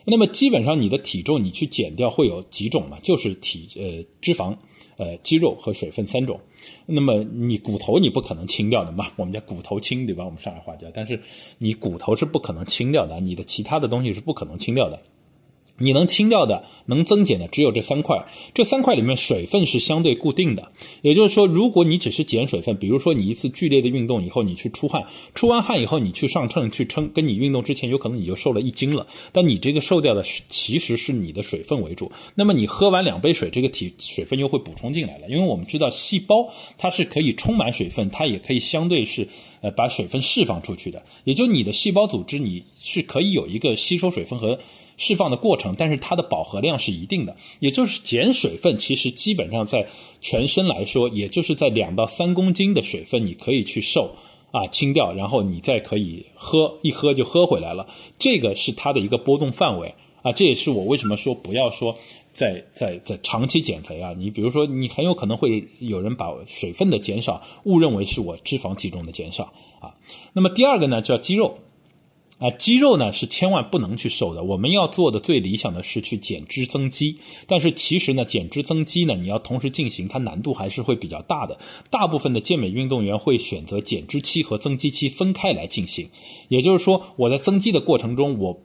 [0.05, 2.99] 那么基本上你的体重你去减掉会有几种嘛？
[3.01, 4.57] 就是体呃脂肪、
[4.97, 6.41] 呃肌肉和水分三种。
[6.87, 9.13] 那么你骨头你不可能清掉的嘛？
[9.17, 10.25] 我们叫骨头清对吧？
[10.25, 11.21] 我们上海话叫，但是
[11.59, 15.01] 你骨头是不可能清掉的，你的其他的东西是不可能清掉的。
[15.81, 20.71] 你能清掉的、能增减的只有这三块，这三块里面水分是相对固定的。
[21.01, 29.07] 也就是说，如果你只是减水分，比如说你一次剧烈的运动以后，你去出汗，出完汗以后你去上秤去称，跟你运动之前有可能你就瘦了一斤了。
[29.33, 32.12] 但你这个瘦掉的其实是你的水分为主。
[32.35, 35.29] 那么你喝完两杯水，这个体水分又会补充进来了。
[35.31, 39.27] 因为我们知道细胞它是可以充满水分，它也可以相对是
[39.62, 41.03] 呃把水分释放出去的。
[41.25, 44.59] 也就你的细胞组织你是可以有一个吸收水分和。
[45.03, 49.89] 释放的过程，但是它的饱和量是一定的，也就是减水分，其实基本上在
[50.21, 54.15] 全身来说，也就是在两到三公斤的水分，你可以去瘦
[54.51, 61.97] 啊清掉，然后你再可以喝一喝就喝回来了，这个是它的一个波动范围啊，这也是我为什么说不要说
[62.35, 69.45] 在在在长期减肥啊，你比如说你很有可能会有人把水分的减少误认为是我脂肪体重的减少
[69.81, 69.95] 啊，
[70.35, 71.57] 那么第二个呢叫肌肉。
[72.40, 74.42] 啊，肌肉呢是千万不能去瘦的。
[74.42, 81.59] 我们要做的最理想的是去减脂增肌，但是其实呢，减脂增肌呢，你要同时进行，它难度还是会比较大的。
[81.90, 86.09] 大部分的健美运动员会选择减脂期和增肌期分开来进行，
[86.48, 88.62] 也就是说，我在增肌的过程中，我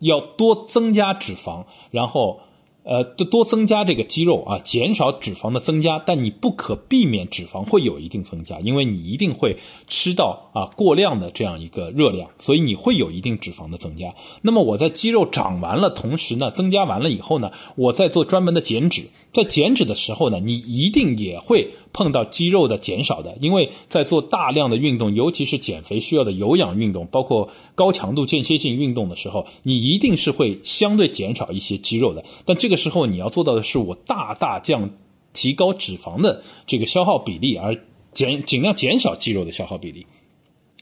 [0.00, 2.40] 要多增加脂肪，然后。
[2.88, 14.14] 呃，多多增加这个肌肉啊，减少脂肪的增加，但你不可避免脂肪会有一定增加，因为你一定会吃到啊过量的这样一个热量，所以你会有一定脂肪的增加。
[14.40, 21.70] 那么我在肌肉长完了，同时呢增加完了以后呢，我再做专门的减脂，在减脂的时候呢，你一定也会。
[21.90, 32.22] 碰到肌肉的减少的，因为在做大量的运动，尤其是减肥需要的有氧运动，包括高强度间歇性运动的时候，你一定是会相对减少一些肌肉的。
[32.44, 34.90] 但这个时候你要做到的是，我大大降
[35.32, 37.76] 提高脂肪的这个消耗比例，而
[38.12, 40.06] 减尽量减少肌肉的消耗比例。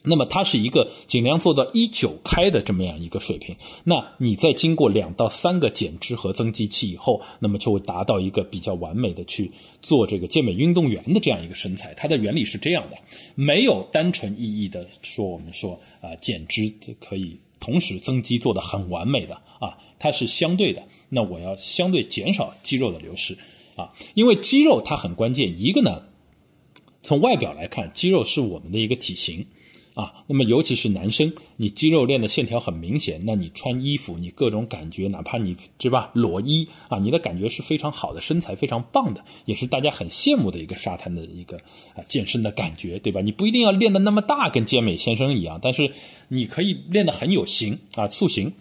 [0.06, 3.54] 那么它是一个尽量做到一九开的这么样一个水平。
[3.82, 9.50] 那你在经过两到三个减脂和增肌期以后，那么就会达到一个比较完美的去
[9.82, 11.92] 做这个健美运动员的这样一个身材。
[11.94, 12.96] 它的原理是这样的，
[13.34, 20.82] 没有单纯意义的说我们说啊减脂可以同时增肌做的很完美的啊，它是相对的。
[21.08, 23.36] 那我要相对减少肌肉的流失
[23.74, 25.52] 啊，因为肌肉它很关键。
[25.60, 26.02] 一个呢，
[27.02, 29.46] 从外表来看，肌肉是我们的一个体型。
[29.96, 41.56] 啊，那么尤其是男生，你肌肉练的线条很明显，那你穿衣服，你各种感觉，哪怕你是吧裸衣啊，你的感觉是非常好的，身材非常棒的，也是大家很羡慕的一个沙滩的一个
[41.94, 43.22] 啊健身的感觉，对吧？
[43.22, 45.90] 你不一定要练的那么大，跟健美先生一样，但是
[46.28, 48.52] 你可以练得很有型啊，塑形。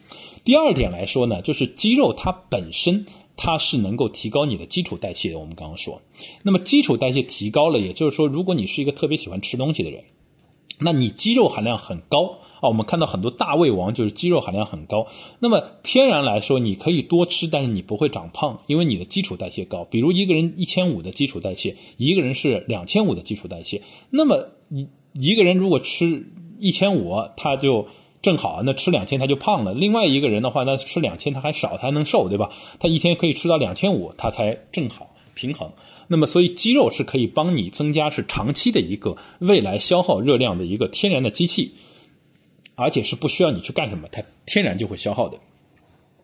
[0.45, 5.37] 第二点来说呢，就是肌肉它本身它是能够提高你的基础代谢的。
[5.37, 6.01] 我们刚刚说，
[6.43, 10.01] 那么基础代谢提高了，也就是说，如果你是一个特别喜欢吃东西的人。
[10.79, 15.07] 那你肌肉含量很高啊，我们看到很多大胃王就是肌肉含量很高。
[15.39, 19.85] 那么天然来说，你可以多吃，但是你不会长胖，因为你的基础代谢高。
[19.85, 23.81] 比如一个人一千五的基础代谢，一个人是两千五的基础代谢。
[24.09, 26.27] 那么一一个人如果吃
[26.59, 27.87] 一千五，他就
[28.21, 29.73] 正好，那吃两千他就胖了。
[29.73, 32.49] 另外一个人的话，那吃两千他还少，他还能瘦，对吧？
[32.79, 35.11] 他一天可以吃到两千五，他才正好。
[35.35, 35.71] 平衡，
[36.07, 41.73] 那么所以肌肉是可以帮你增加是长期的一个未来消耗热量的一个天然的机器，
[42.73, 45.37] 而且是不需要你去干什么，它天然就会消耗的。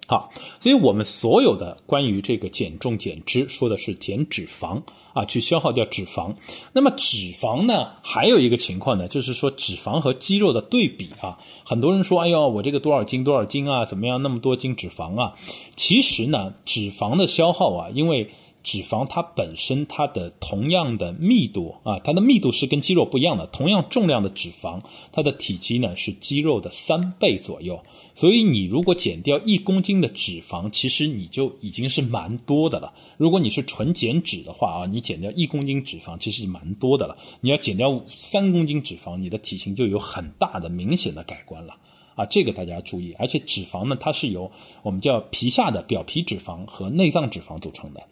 [0.08, 4.82] 好，所以我们所有的关于这个减重减脂说的是减脂肪
[5.14, 6.36] 啊，去消耗掉脂肪。
[6.74, 11.38] 那么脂肪呢，还有一个情况呢，就是说脂肪和肌肉的对比啊。
[11.64, 15.32] 很多人说，哎呦，我这个多少斤多少斤啊，怎么样那么多斤脂肪啊？
[15.78, 18.30] 其实呢，脂肪的消耗啊，因为
[18.64, 23.48] 脂肪它本身它的同样的密度啊，它的密度是跟肌肉不一样的。
[23.48, 24.80] 同样重量的脂肪，
[25.12, 27.82] 它的体积呢是肌肉的三倍左右。
[28.14, 32.94] 所以你如果减掉一公斤的脂肪，其实你就已经是蛮多的了。
[33.18, 37.18] 如果你是纯减脂的话啊，你减掉一公斤脂肪其实蛮多的了。
[37.42, 41.76] 你要减掉三公斤脂肪，你的体型就有很大的明显的改观了
[42.16, 42.26] 啊！
[42.26, 43.16] 这个大家注意。
[43.18, 44.52] 而且脂肪呢，它是由
[44.84, 48.04] 我们叫皮下的表皮脂肪和内脏脂肪组成的。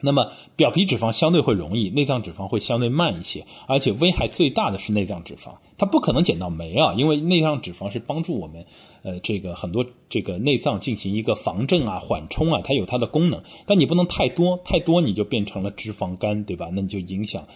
[0.00, 8.64] 那么表皮脂肪相对会容易，内脏脂肪会相对慢一些，而且危害最大的是内脏脂肪，它不可能减到没啊，因为内脏脂肪是帮助我们，
[9.02, 16.68] 呃，这个很多这个内脏进行一个防震啊、缓冲啊，它有它的功能，但你不能太多，太多你就变成了脂肪肝，对吧？
[16.72, 17.46] 那你就影响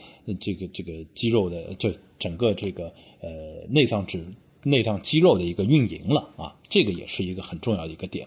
[0.40, 3.28] 这个这个肌肉的，就整个这个呃
[3.68, 4.24] 内脏脂、
[4.62, 8.26] 内脏肌肉的一个运营了啊，这个也是一个很重要的一个点。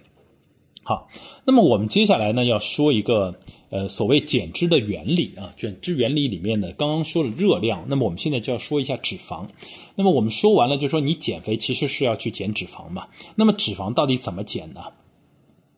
[0.86, 1.08] 好，
[1.46, 3.34] 那么我们接下来呢要说一个
[3.74, 9.48] 呃所谓减脂的原理啊，减脂原理里面呢刚刚说了热量，那么我们现在就要说一下脂肪。
[9.96, 13.08] 那么我们说完了，就说你减肥其实是要去减脂肪嘛。
[13.36, 14.82] 那么脂肪到底怎么减呢？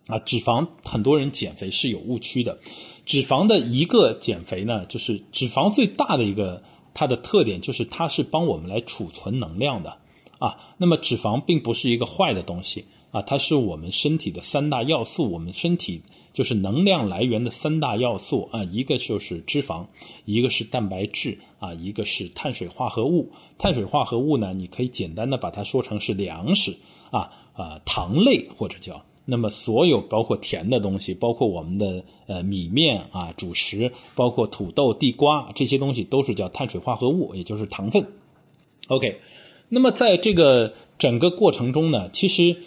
[0.08, 2.60] 啊，脂肪很多人减肥是有误区的。
[3.06, 6.62] 脂肪的一个减肥呢，就是脂肪最大的一个
[6.94, 9.98] 它的特点就是它是帮我们来储存能量的
[10.38, 10.58] 啊。
[10.78, 12.84] 那么脂肪并不是一个坏的东西。
[13.12, 16.02] 啊，它是我们身体的三大要素，我们身体
[16.36, 19.86] 就是能量来源的三大要素啊，一个就是脂肪，
[20.26, 23.32] 一个是蛋白质啊，一个是碳水化合物。
[23.58, 26.76] 碳水化合物呢，你可以简单的把它说成是粮食
[27.10, 38.06] 啊啊，糖类或者叫那么所有包括甜的东西，包括我们的呃米面啊主食，包括土豆、地瓜这些东西都是叫碳水化合物，也就是糖分。
[38.89, 39.21] OK，
[39.69, 42.58] 那么在这个整个过程中呢，其实。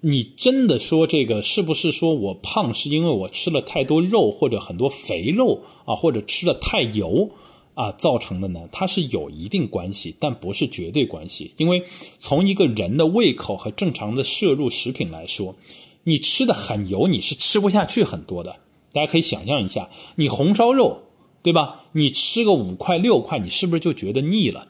[0.00, 7.30] 你真的说这个是不是说我胖是因为我吃了太多肉或者很多肥肉啊，或者吃的太油
[7.74, 8.60] 啊造成的呢？
[8.70, 11.50] 它是有一定关系，但不是绝对关系。
[11.56, 11.82] 因为
[12.18, 15.56] 从一个人的胃口和正常的摄入食品来说，
[16.04, 18.56] 你吃的很油，你是吃不下去很多的。
[18.92, 21.02] 大家可以想象一下，你红烧肉，
[21.42, 21.84] 对吧？
[21.92, 24.68] 你吃个五块六块，你是不是就觉得腻了？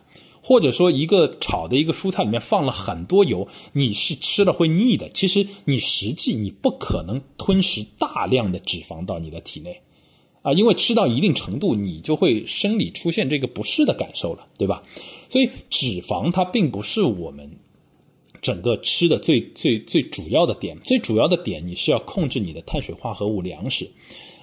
[0.49, 5.09] 或者说，一个炒的一个蔬菜里面放了很多油，你是吃了会腻的。
[5.09, 9.83] 其实你实际你不可能吞食大量的脂肪到你的体内，
[10.43, 14.85] 啊，因为吃到一定程度，你就会生理出现这个不适的感受了，对吧？
[15.29, 17.51] 所以脂肪它并不是我们
[18.41, 23.91] 整个吃的最最最主要的点，最主要的点你是要控制你的碳水化合物粮食。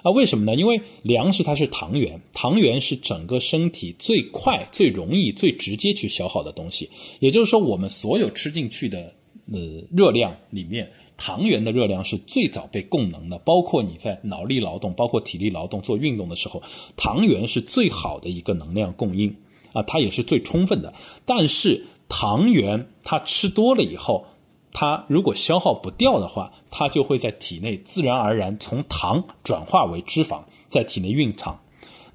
[0.03, 0.53] 啊，为什么呢？
[0.55, 6.89] 因为粮食它是糖原，糖原是整个身体最快、最容易、最直接去消耗的东西。
[7.19, 9.13] 也就是说，我们所有吃进去的
[9.51, 9.59] 呃
[9.95, 13.37] 热量里面，糖原的热量是最早被供能的。
[13.39, 16.61] 包括你在脑力劳动、包括体力劳动做运动的时候，
[16.97, 19.33] 糖原是最好的一个能量供应
[19.71, 20.93] 啊，它也是最充分的。
[21.25, 24.25] 但是糖原它吃多了以后，
[24.73, 31.59] 它如果消耗不掉的话，它就会在体内自然而然从糖转化为脂肪，在体内蕴藏。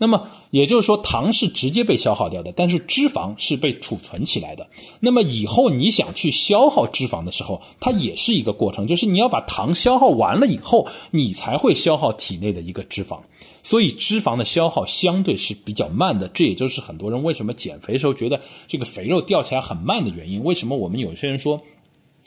[0.01, 4.69] 那么也就是说，糖是直接被消耗掉的，但是脂肪是被储存起来的。
[5.01, 13.19] 那么以后你想去消耗脂肪的时候，它也是一个过程，就是你要把糖消耗完了以后，你才会消耗体内的一个脂肪。
[13.65, 20.45] 所以脂肪的消耗相对是比较慢的，这也就是很多人为什么减肥时候觉得这个肥肉掉起来很慢的原因。
[20.45, 21.61] 为什么我们有些人说？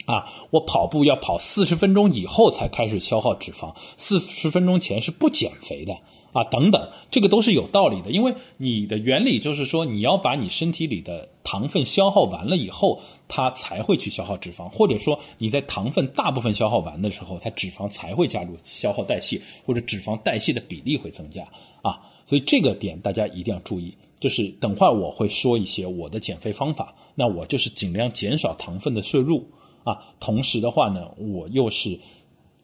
[0.04, 5.96] 啊，我跑步要跑四十分钟以后才开始消耗脂肪，四十分钟前是不减肥的
[6.32, 21.46] 啊，等等，这个都是有道理的，因为你的原理就是说，你要把你身体里的糖分消耗完了以后，它才会去消耗脂肪，或者说你在糖分大部分消耗完的时候，它脂肪才会加入消耗代谢，或者脂肪代谢的比例会增加
[21.82, 23.96] 啊，所以这个点大家一定要注意。
[24.18, 29.44] 就是等会儿我会说一些我的减肥方法，那我就是尽量减少糖分的摄入。
[29.84, 31.98] 啊，同时的话呢，我又是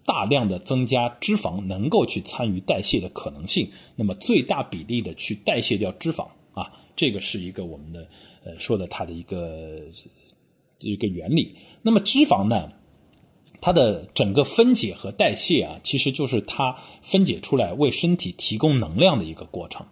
[0.07, 8.09] 大量的增加脂肪能够去参与代谢的可能性，那么最大比例的去代谢掉脂肪啊，这个是一个我们的
[8.43, 9.83] 呃说的它的一个
[10.79, 11.55] 一个原理。
[11.83, 12.73] 那么脂肪呢，
[13.61, 19.85] 它的整个分解和代谢啊，其实就是它分解出来为身体提供能量的一个过程。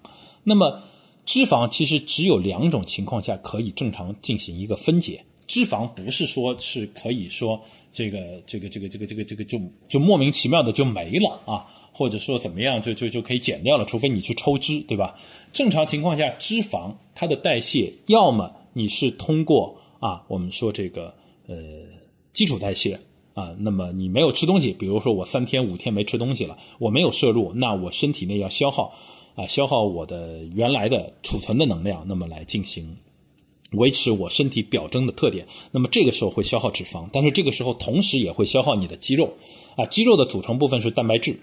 [0.45, 0.83] 那么
[1.27, 5.26] 脂肪其实只有两种情况下可以正常进行一个分解。
[5.47, 7.61] 脂肪不是说是可以说
[7.93, 15.15] 这个这个这个这个这个这个就就莫名其妙的就没了啊，或者说怎么样就就就可以减掉了，除非你去抽脂，对吧？
[15.53, 21.15] 正常情况下，脂肪它的代谢，要么你是通过啊，我们说这个
[21.47, 21.57] 呃
[22.33, 22.99] 基础代谢
[23.35, 28.93] 啊，那么你没有吃东西，比如说我三天五天没吃东西了，我没有摄入，那我身体内要消耗
[29.37, 32.97] 啊，消耗我的原来的储存的能量，那么来进行。
[33.73, 39.35] 维持我身体表征的特点，那么这个时候会消耗脂肪，但是这个时候同时也会消耗你的肌肉，
[39.77, 41.41] 啊，肌肉的组成部分是蛋白质，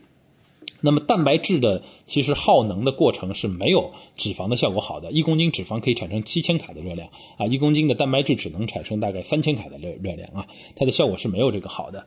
[0.79, 12.05] 那么蛋白质的其实耗能的过程是没有脂肪的效果好的，一公斤脂肪可以产生七千卡的热量，啊，一公斤的蛋白质只能产生大概三千卡的热热量啊，它的效果是没有这个好的。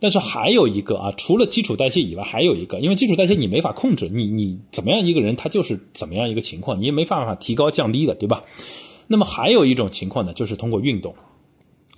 [0.00, 8.42] 但是还有一个啊，除了基础代谢以外，还有一个，因为基础代谢你没法控制，你你怎么样一个人他就是怎么样一个情况，你也没办法提高降低的，对吧？
[9.08, 11.14] 那么还有一种情况呢，就是通过运动，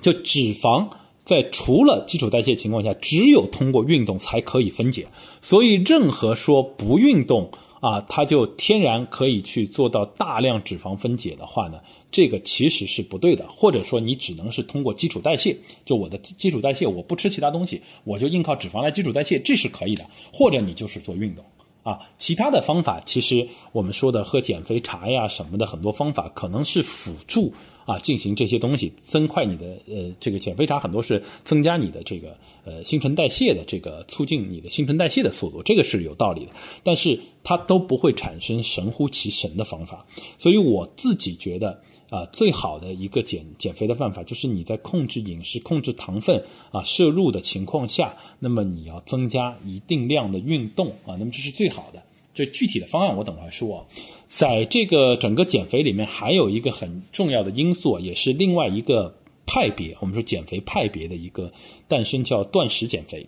[0.00, 0.88] 就脂肪
[1.24, 5.06] 在除了基础代谢情况下，只有通过运动才可以分解。
[5.42, 7.50] 所以，任何说不运动
[7.80, 11.80] 啊，它就天然可以去做到大量脂肪分解的话呢，
[12.11, 13.46] 这个其实是不对的。
[13.48, 20.04] 或者说，你只能是通过基础代谢，就我的基础代谢，我不吃其他东西，我就硬靠脂肪来基础代谢，这是可以的。
[20.32, 21.44] 或者你就是做运动。
[21.83, 27.53] 啊，其他的方法其实我们说的喝减肥茶呀什么的很多方法可能是辅助
[27.87, 36.53] 啊进行这些东西增快你的呃这个减肥茶很多是增加你的这个呃新陈代谢的这个促进你的新陈代谢的速度这个是有道理的，
[36.83, 40.05] 但是它都不会产生神乎其神的方法，
[40.37, 41.81] 所以我自己觉得。
[42.11, 52.02] 啊，最好的一个减减肥的办法就是你在控制饮食、控制糖分啊摄入的情况下，那么你要增加一定量的运动啊，那么这是最好的。
[52.34, 53.86] 这具体的方案我等会儿说。
[54.28, 59.12] 在这个整个减肥里面，还有一个很重要的因素，也是另外一个
[59.46, 61.52] 派别，我们说减肥派别的一个
[61.88, 63.26] 诞生，叫断食减肥。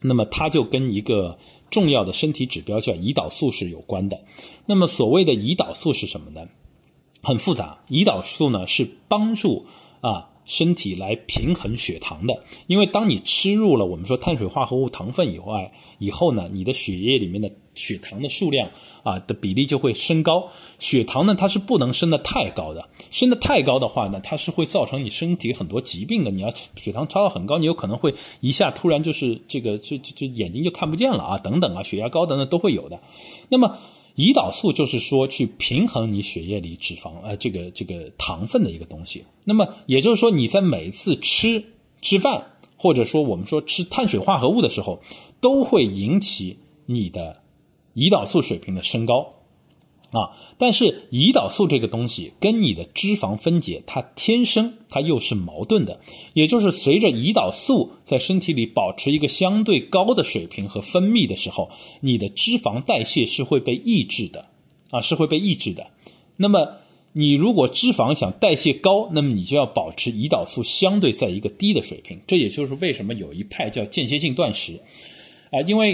[0.00, 1.36] 那么它就跟一个
[1.70, 4.20] 重要的身体指标叫胰岛素是有关的。
[4.66, 6.48] 那么所谓的胰岛素是什么呢？
[7.22, 9.64] 很复杂，胰岛素呢是帮助
[10.00, 18.68] 啊身体来平衡血糖的，因为当你吃入了我们说碳水化合物糖分以外，以后呢，你的血液里面的血糖的数量
[19.04, 20.48] 啊的比例就会升高。
[20.80, 26.30] 血糖呢它是不能升的太高的，升的太高的话呢，它是会造成你身体很多疾病的。
[26.32, 32.98] 你要血糖超到很高，你有可能会一下突然就是这个就就就眼睛就看不见了啊，等等啊，血压高等等都会有的。
[33.48, 33.78] 那么。
[34.16, 39.24] 胰岛素就是说去平衡你血液里脂肪，呃，这个这个糖分的一个东西。
[39.44, 41.64] 那么也就是说，你在每次吃
[42.00, 42.44] 吃饭，
[42.76, 45.00] 或者说我们说吃碳水化合物的时候，
[45.40, 47.40] 都会引起你的
[47.94, 49.32] 胰岛素水平的升高。
[50.12, 55.98] 啊，但是胰岛素这个东西跟你的脂肪分解，它天生它又是矛盾的。
[56.34, 64.50] 也就是随着胰岛素在身体里保持一个相对高的水平和分泌的时候，你的脂肪代谢是会被抑制的，
[64.90, 65.86] 啊，是会被抑制的。
[66.36, 66.76] 那么
[67.14, 72.20] 你如果脂肪想代谢高，那么你就要保持胰岛素相对在一个低的水平。
[72.26, 74.78] 这也就是为什么有一派叫间歇性断食，
[75.50, 75.92] 啊，因为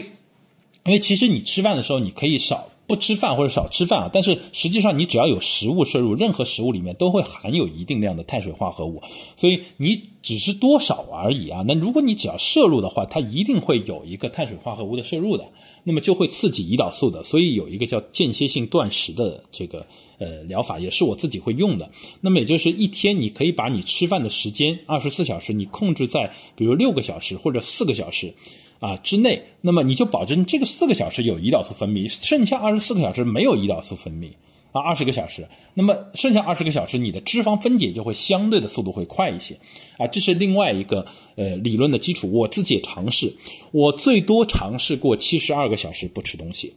[0.87, 2.69] 因为其实你吃饭的时候你可以少。
[2.89, 9.03] 不吃饭或者少吃饭啊，但是实际上你只要有食物摄入，任何食物里面都会含有一定量的碳水化合物，
[9.37, 11.63] 所以你只是多少而已啊。
[11.69, 15.47] 那如果你只要摄入的话，它一定会有一个碳水化合物的摄入的，
[15.85, 17.23] 那么就会刺激胰岛素的。
[17.23, 19.87] 所以有一个叫间歇性断食的这个
[20.19, 21.91] 呃疗法，也是我自己会用的。
[22.23, 28.33] 那么也就是一天你可以把你吃饭的时间二十四小时，你控制在比如六个小时或者四个小时。
[28.81, 34.31] 啊之内，那么你就保证这个四个小时有胰岛素分泌，剩下二十四个小时没有胰岛素分泌
[34.71, 39.59] 啊，二十个小时，那么剩下二十个小时你的脂肪分解就会相对的速度会快一些
[39.97, 41.07] 啊，这是另外一个
[41.37, 42.31] 呃理论的基础。
[42.31, 43.35] 我自己也尝试，
[43.73, 46.75] 我最多尝试过七十二个小时不吃东西，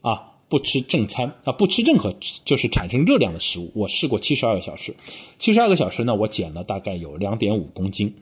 [0.00, 4.94] 啊，不吃正餐啊，不吃任何就是产生热量的食物，我试过七十二个小时，
[5.38, 8.14] 七十二个小时呢，我减了大概有两点五公斤。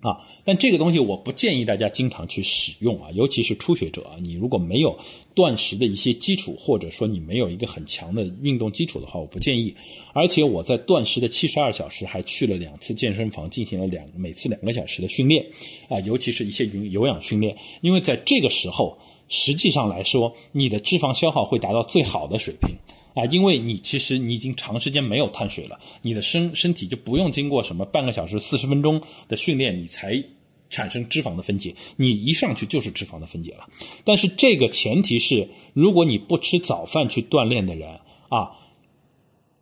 [0.00, 4.14] 啊，但这个东西我不建议大家经常去使用啊，尤其是初学者啊。
[4.20, 4.96] 你如果没有
[5.34, 9.74] 断食的一些基础，或者说你没有一个很强的运动基础的话，我不建议。
[10.12, 15.44] 而且我在断食的七十二小时还去了两次健身房，进行了两每次两个小时的训练
[15.88, 18.96] 啊，尤其是一些有氧训练，因为在这个时候，
[19.28, 22.70] 实际上来说，你的脂肪消耗会达到最好的水平。
[23.14, 30.22] 啊，因为你其实你已经长时间没有碳水了，你的身身体就不用经过什么半个小时、四十分钟的训练，你才
[30.70, 33.68] 产生脂肪的分解，你一上去就是脂肪的分解了。
[34.04, 38.50] 但是这个前提是，如果你不吃早饭去锻炼的人啊，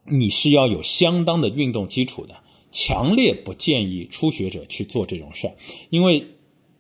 [0.05, 2.36] 你是要有相当的运动基础的，
[2.72, 5.55] 强烈不建议初学者去做这种事儿，
[5.90, 6.26] 因为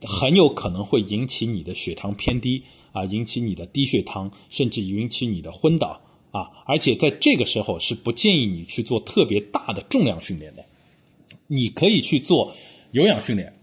[0.02, 2.62] 很有可能会引起你的血糖偏低
[2.92, 6.00] 啊，引起你的低血糖，甚至引起你的昏倒。
[6.36, 10.64] 啊，而且在这个时候是不建议你去做特别大的重量训练的，
[11.46, 12.52] 你可以去做
[12.90, 13.54] 有氧训练，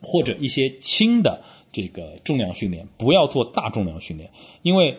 [0.00, 4.30] 或者一些轻的这个重量训练，不要做大重量训练，
[4.62, 4.96] 因为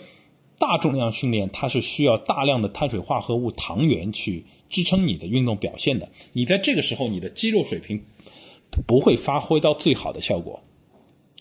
[0.59, 7.99] 大重量训练它是需要大量的碳水化合物糖原去支撑你的运动表现的，你在这个时候你的肌肉水平
[8.85, 10.61] 不会发挥到最好的效果。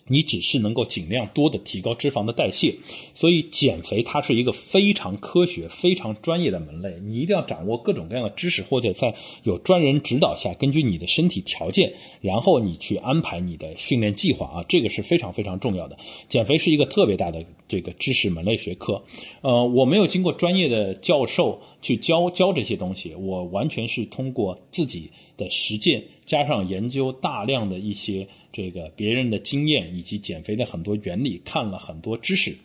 [0.09, 2.75] 你只是能够尽量多的提高脂肪的代谢，
[3.13, 6.99] 所以减肥它是一个非常科学、非常专业的门类。
[7.05, 15.97] 你一定要掌握各种各样的知识，或者在有专人指导下，根据你的身体条件，然后你去安排你的训练计划啊，这个是非常非常重要的。
[16.27, 19.01] 减肥是一个特别大的这个知识门类学科，
[19.41, 26.03] 呃，我没有经过专业的教授去教教这些东西，我完全是通过自己的实践。
[26.25, 32.57] 加上研究大量的一些这个别人的经验以及减肥的很多原理，看了很多知识，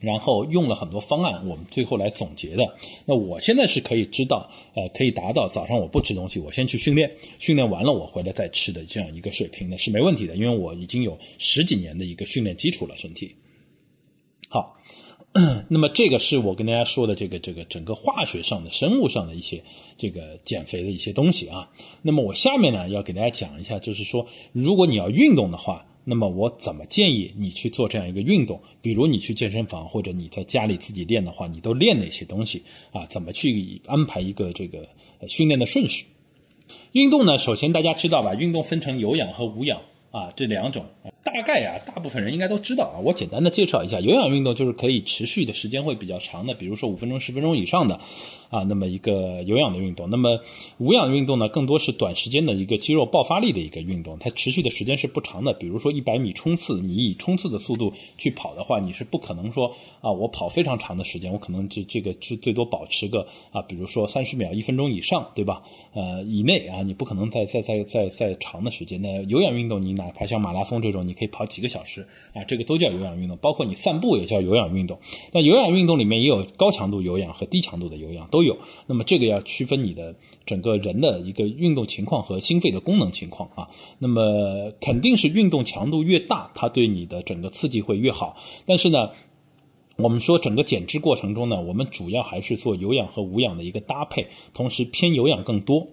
[0.00, 2.76] 然后用了很多方案，我们最后来总结的。
[3.06, 7.08] 那我现在是可以知道，呃，可以达到早上我不吃东西，我先去训练，
[7.38, 13.32] 训练完了我回来再吃的这样一个水平的是没问题的，因为我已经有十几年的一个训练基础了，身体。
[14.54, 14.76] 好。
[15.68, 19.60] 那么这个是我跟大家说的这个这个整个化学上的、生物上的一些
[19.98, 21.68] 这个减肥的一些东西啊。
[22.02, 28.62] 那么我下面呢要给大家讲一下，就是说如果你要运动的话，那么我怎么建议你去做这样一个运动？
[28.80, 33.04] 比如你去健身房或者你在家里自己练的话，你都练哪些东西啊？
[33.06, 34.86] 怎么去安排一个这个
[35.26, 36.06] 训练的顺序？
[36.92, 39.82] 运动呢，首先大家知道吧，运动分成有氧和无氧。
[40.12, 40.86] 啊，这两种
[41.24, 43.00] 大概啊，大部分人应该都知道啊。
[43.02, 47.98] 我简单的介绍一下，有氧运动就是可以持续的时间会比较长的，比如说五分钟、十分钟以上的。
[48.50, 50.38] 啊，那么一个有氧的运动，那么
[50.78, 55.52] 无氧运动呢，更多是短时间的一个肌肉爆发力的一个运动，它持续的时间是不长的。
[55.52, 59.66] 比如说一百米冲刺，你以冲刺的速度去跑的话，你是不可能说
[60.00, 65.60] 啊，我跑非常长的时间，我可能这这个是最多保持个啊，比如说三十秒、一分钟以上，对吧？
[65.92, 69.02] 呃，以内啊，你不可能再再再再再长的时间。
[69.02, 73.36] 那有氧运动，你哪怕像马拉松这种，你可以跑几个小时啊，这个都叫有氧运动。
[73.38, 75.00] 包括你散步也叫有氧运动。
[75.32, 78.44] 那有氧运动里面也有高强度有氧和低强度的有氧都。
[78.44, 83.70] 有，那么这个要区分你的整个人的一个运动情况和心肺的功能情况啊。
[83.98, 88.36] 那么肯定是运动强度越大，它对你的整个刺激会越好。
[88.66, 89.12] 但是呢，
[89.96, 95.88] 我们说整个减脂过程中呢，我们主要还是做有氧和无氧的一个搭配，同时偏有氧更多，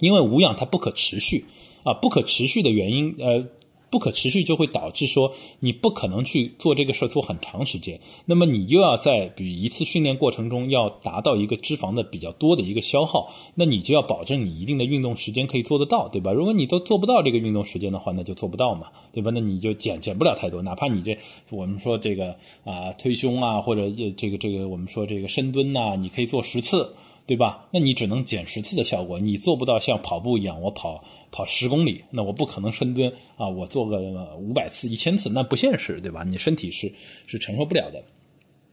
[0.00, 1.46] 因为无氧它不可持续
[1.82, 3.46] 啊，不可持续的原因呃。
[3.90, 16.32] 不可持续就会导致说你不可能去做这个事儿做很长时间，那么你又要在比一次训练过程中要达到一个脂肪的比较多的一个消耗，那你就要保证你一定的运动时间可以做得到，对吧？
[16.32, 19.30] 如果你都做不到这个运动时间的话，那就做不到嘛，对吧？
[19.34, 21.18] 那你就减减不了太多，哪怕你这
[21.50, 26.94] 我们说这个啊推胸啊或者这个这个我们说这个深蹲呐，你可以做十次。
[27.30, 27.68] 对吧？
[27.72, 31.00] 那你只能减十次的效果，你做不到像跑步一样，我跑
[31.30, 36.24] 跑十公里，那我不可能深蹲啊，我做个五百次、一千次，那不现实，对吧？
[36.24, 36.92] 你身体是
[37.28, 38.02] 是承受不了的。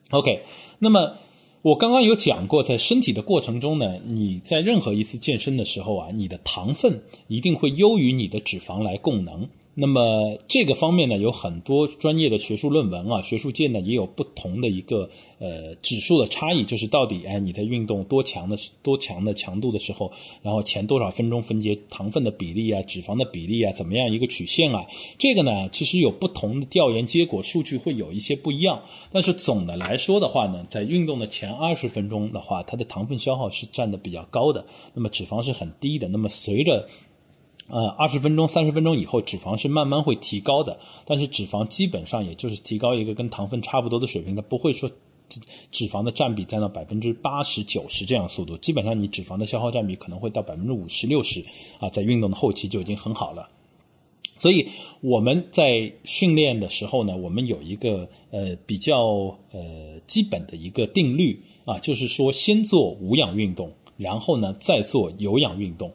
[0.10, 0.42] OK，
[0.80, 1.16] 那么
[1.62, 9.48] 我刚刚有讲过，在身体的过程中呢，你在任何一次健身的时候啊，你的糖分一定会优于你的脂肪来供能。
[9.80, 15.08] 那么这个方面呢，有很多专业的学术论文啊，学术界呢也有不同的一个
[15.38, 20.12] 呃指数的差异，就是到底哎你在运动多强的多强的强度的时候，
[20.42, 24.84] 然后前多少分钟分解糖分的比例啊，脂肪的比例啊，怎么样一个曲线啊？
[25.20, 28.82] 这个呢其实有不同的调研结果，数据会有一些不一样。
[29.12, 34.66] 但是总的来说的话呢，在运动的前二十分钟的话，它的糖分消耗是占的比较高的，
[34.96, 36.08] 那么脂肪是很低的。
[36.08, 36.90] 那么随着
[37.68, 44.90] 呃，二十分钟、三十分钟以后，脂肪是慢慢会提高的，但是脂肪基本上也就是提高一个跟糖分差不多的水平，它不会说
[45.70, 51.44] 脂肪的占比占到百分之八十九十这样速度，基本上你脂肪的消耗占比可能会到百分之五十六十
[51.80, 53.50] 啊，在运动的后期就已经很好了。
[54.38, 54.66] 所以
[55.02, 65.92] 我们在训练的时候呢，我们有一个呃比较呃基本的一个定律啊，就是说先做无氧运动，然后呢再做有氧运动。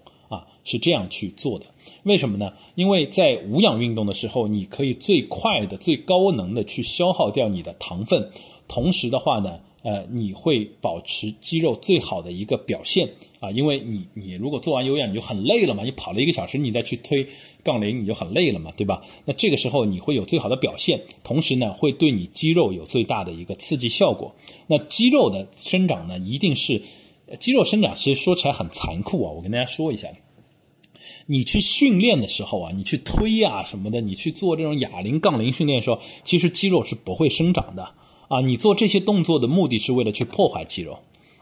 [0.64, 1.66] 是这样去做的，
[2.04, 2.52] 为什么呢？
[2.74, 8.30] 因为在无氧运动的时候，你可以最快的、最高能的去消耗掉你的糖分，
[8.68, 13.08] 同时的话呢，呃，你会保持肌肉最好的一个表现
[13.40, 13.50] 啊。
[13.50, 17.26] 因为你你如果做完有氧你就很累了嘛，你跑了一个小时，你再去推
[17.64, 19.02] 杠铃你就很累了嘛，对吧？
[19.24, 24.32] 那这个时候你会有最好的表现，同时呢，会对你肌肉有最大的一个刺激效果。
[24.68, 26.80] 那肌肉的生长呢，一定是
[27.40, 29.32] 肌肉生长，其实说起来很残酷啊。
[29.32, 30.08] 我跟大家说一下。
[31.32, 37.94] 你去训练的时候啊，你去推呀什么的，你去做这种哑铃、杠铃训练的时候，其实肌肉是不会生长的
[38.28, 38.42] 啊。
[38.42, 40.98] 你做这些动作的目的是为了去破坏肌肉，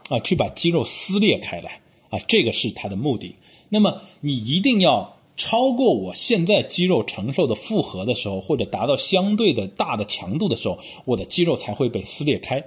[0.07, 3.35] 啊，去把肌肉撕裂开来啊，这个是它的目的。
[3.67, 12.63] 那么你一定要超过我现在肌肉承受的负荷的时候，或者达到相对的大的强度的时候，我的肌肉才会被撕裂开。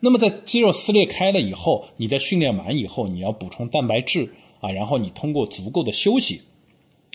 [0.00, 6.42] 那么在肌肉撕裂开了以后，你在训练完以后，你要补充蛋白质啊，然后你通过足够的休息。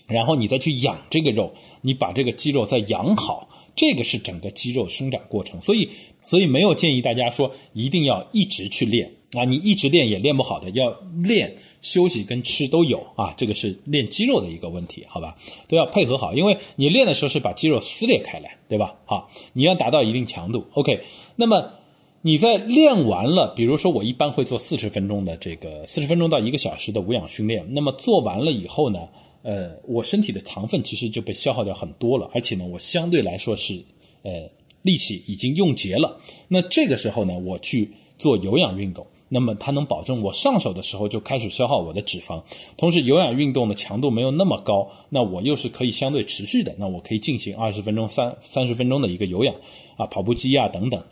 [0.08, 5.62] 然后你再去养这个肉，你把这个肌肉再养好，这个是整个肌肉生长过程。
[5.62, 5.90] 所以，
[6.26, 10.94] 所以没有建议大家说一定要一直去练啊，你一直练也练不好的，要
[11.24, 15.38] 练休息跟吃都有啊，这个是练肌肉的一个问题，好吧？
[15.70, 18.96] 都要配合好，因为你练的时候是把肌肉撕裂开来，对吧？
[19.06, 21.02] 好，你要达到一定强度，OK。
[21.38, 21.72] 那么
[22.22, 29.00] 你在练完了，比如说我一般会做四十分钟的这个四十分钟到一个小时的无氧训练，那么做完了以后呢？
[29.44, 33.84] 呃，我身体的糖分其实就被消耗掉很多了，而且呢，我相对来说是
[34.22, 34.48] 呃
[34.84, 36.20] 力气已经用竭了。
[36.48, 37.90] 那这个时候呢，我去
[38.20, 42.40] 做有氧运动，那么它能保证我上手的时候就开始消耗我的脂肪，
[42.78, 49.56] 同时有氧运动的强度没有那么高，那我又是可以相对持续的，那我可以进行二十分钟、三三十分钟的一个有氧
[49.98, 51.04] 啊，跑步机啊等等。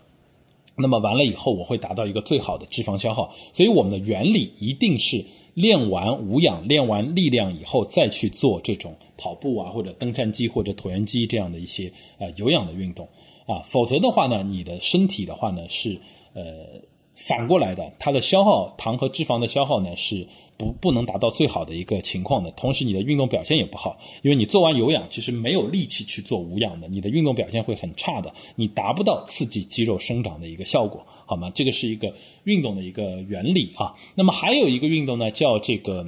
[0.76, 3.34] 那么完了以后，我会达到一个最好的脂肪消耗。
[3.52, 5.24] 所以我们的原理一定是。
[5.60, 13.06] 练完无氧、练完力量以后，再去做这种跑步啊，或者登山机或者椭圆机这样的一些呃有氧的运动
[13.46, 15.98] 啊，否则的话呢，你的身体的话呢是
[16.34, 16.80] 呃。
[17.20, 31.50] 反过来的，它的消耗糖和脂肪的消耗呢是不不能达到最好的一个情况的，同时你的运动表现也不好，因为你做完有氧其实没有力气去做无氧的，你的运动表现会很差的，你达不到刺激肌肉生长的一个效果，好吗？
[31.54, 32.12] 这个是一个
[32.44, 33.94] 运动的一个原理啊。
[34.14, 36.06] 那么还有一个运动呢，叫这个。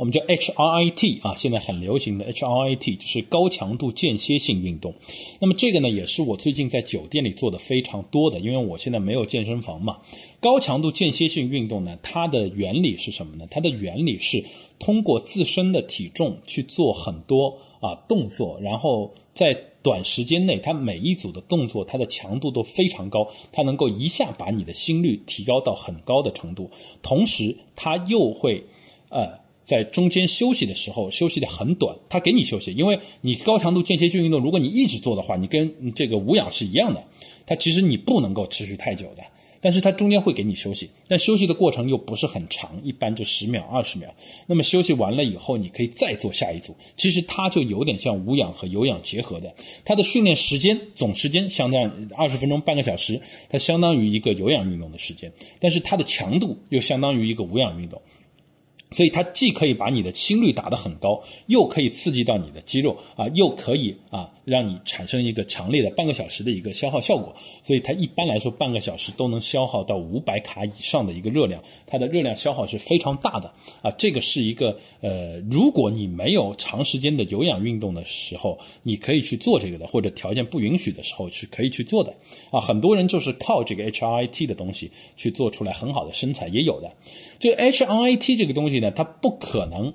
[0.00, 4.94] 我们叫 HRIT 啊，现在很流行的 HRIT 就是高强度间歇性运动。
[5.38, 9.98] 那么这个呢，也是我最近在酒店里做的非常多的，因为我现在没有健身房嘛。
[10.40, 13.46] 高强度间歇性运动呢，它的原理是什么呢？
[13.50, 14.42] 它的原理是
[14.78, 26.70] 通过自身的体重去做很多啊动作，然后在短时间内，它每一组的动作它的强度都非常高，它能够一下把你的心率提高到很高的程度，
[27.02, 28.64] 同时它又会
[29.10, 29.38] 呃。
[29.70, 37.00] 在中间休息的时候，休息的很短，他给你休息，因为你高强度间歇性运动，如果你一直做的话，你跟这个无氧是一样的，
[37.46, 39.22] 它其实你不能够持续太久的，
[39.60, 44.12] 但是它中间会给你休息，但休息的过程又不是很长，一般就十秒、二十秒。
[44.48, 49.54] 那么休息完了以后，你可以再做下一组，其实它就有点像无氧和有氧结合的，
[49.84, 58.02] 它的训练时间总时间相当于二十分钟、半个小时，它相当于一个有氧运动的时间，但是它的强度又相当于一个无氧运动。
[58.92, 67.34] 所以它既可以把你的心率打得很高，又可以刺激到你的肌肉啊，又可以啊让你产生一个强烈的半个小时的一个消耗效果。
[67.62, 73.90] 所以它一般来说半个小时都能消耗到五百卡以上的一个热量，它的热量消耗是非常大的啊。
[73.92, 82.12] 这个是一个呃，如果你没有长时间的有氧运动的时候，你可以去做这个的，或者条件不允许的时候是可以去做的
[82.50, 82.60] 啊。
[82.60, 86.92] 很多人就是靠这个 HRIT 的东西去做出来很好的身材，也有的。
[87.38, 89.94] 就 HRIT 这个东西呢，它不可能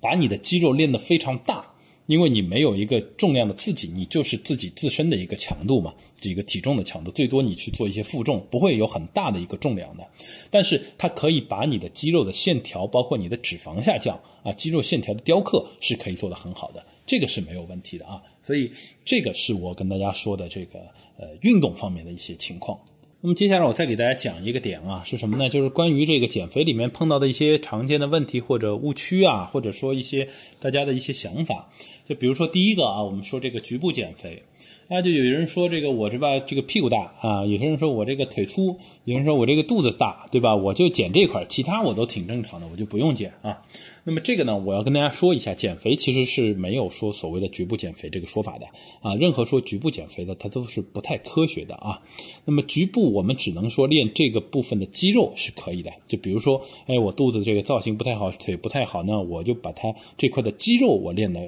[0.00, 1.73] 把你的肌肉练得非常大。
[2.06, 10.06] 因为你没有一个重量的刺激，你就是自己自身的一个强度嘛，一个体重的强度，最多你去做一些负重，不会有很大的一个重量的。
[10.50, 18.22] 但是它可以把你的肌肉的线条，包括你的脂肪下降啊，肌肉线条的雕刻是可以做得很好的，这个是没有问题的啊。
[18.46, 18.70] 所以
[19.04, 20.80] 这个是我跟大家说的这个
[21.16, 22.78] 呃运动方面的一些情况。
[23.26, 25.48] 那么接下来我再给大家讲一个点啊，是什么呢？
[25.48, 30.28] 就是关于这个减肥里面碰到的一些常见的问题或者误区啊，或者说一些
[30.60, 31.66] 大家的一些想法。
[32.04, 34.42] 就比如说第一个啊，我们说这个局部减肥。
[34.88, 40.54] 那就有人说这个我这吧这个屁股大啊，有些人说我这个腿粗，有人说我这个肚子大，对吧？
[40.54, 43.62] 我就减这块，其他我都挺正常的，我就不用减啊。
[44.04, 48.66] 那么这个呢，我要跟大家说一下，减肥其实是没有说所谓的局部减肥这个说法的
[49.00, 49.14] 啊。
[49.14, 52.02] 任何说局部减肥的，它都是不太科学的啊。
[52.44, 61.40] 那么局部我们只能说练这个部分的肌肉是可以的，就比如说，哎，我肚子这个造型不太好，腿不太好呢，我就把它这块的肌肉我练的。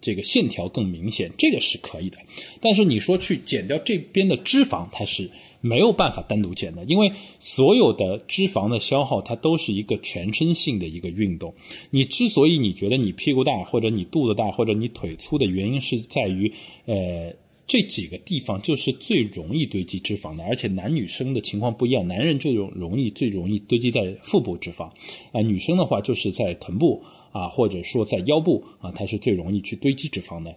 [0.00, 2.18] 这个线条更明显，这个是可以的，
[2.60, 5.30] 但是你说去减掉这边的脂肪，它是
[5.60, 11.52] 没有办法单独减的，因为所有的脂肪的消耗，它都是一个全身性的一个运动。
[11.90, 16.52] 你之所以你觉得你屁股大，或者你肚子大，或者你腿粗的原因，是在于，
[16.86, 17.32] 呃。
[17.70, 24.84] 这几个地方就是最容易堆积脂肪的，而且男女生的情况不一样，男人就容容易最容易堆积在腹部脂肪，
[25.32, 30.54] 啊，女生的话就是在臀部啊，或者说在腰部啊，它是最容易去堆积脂肪的。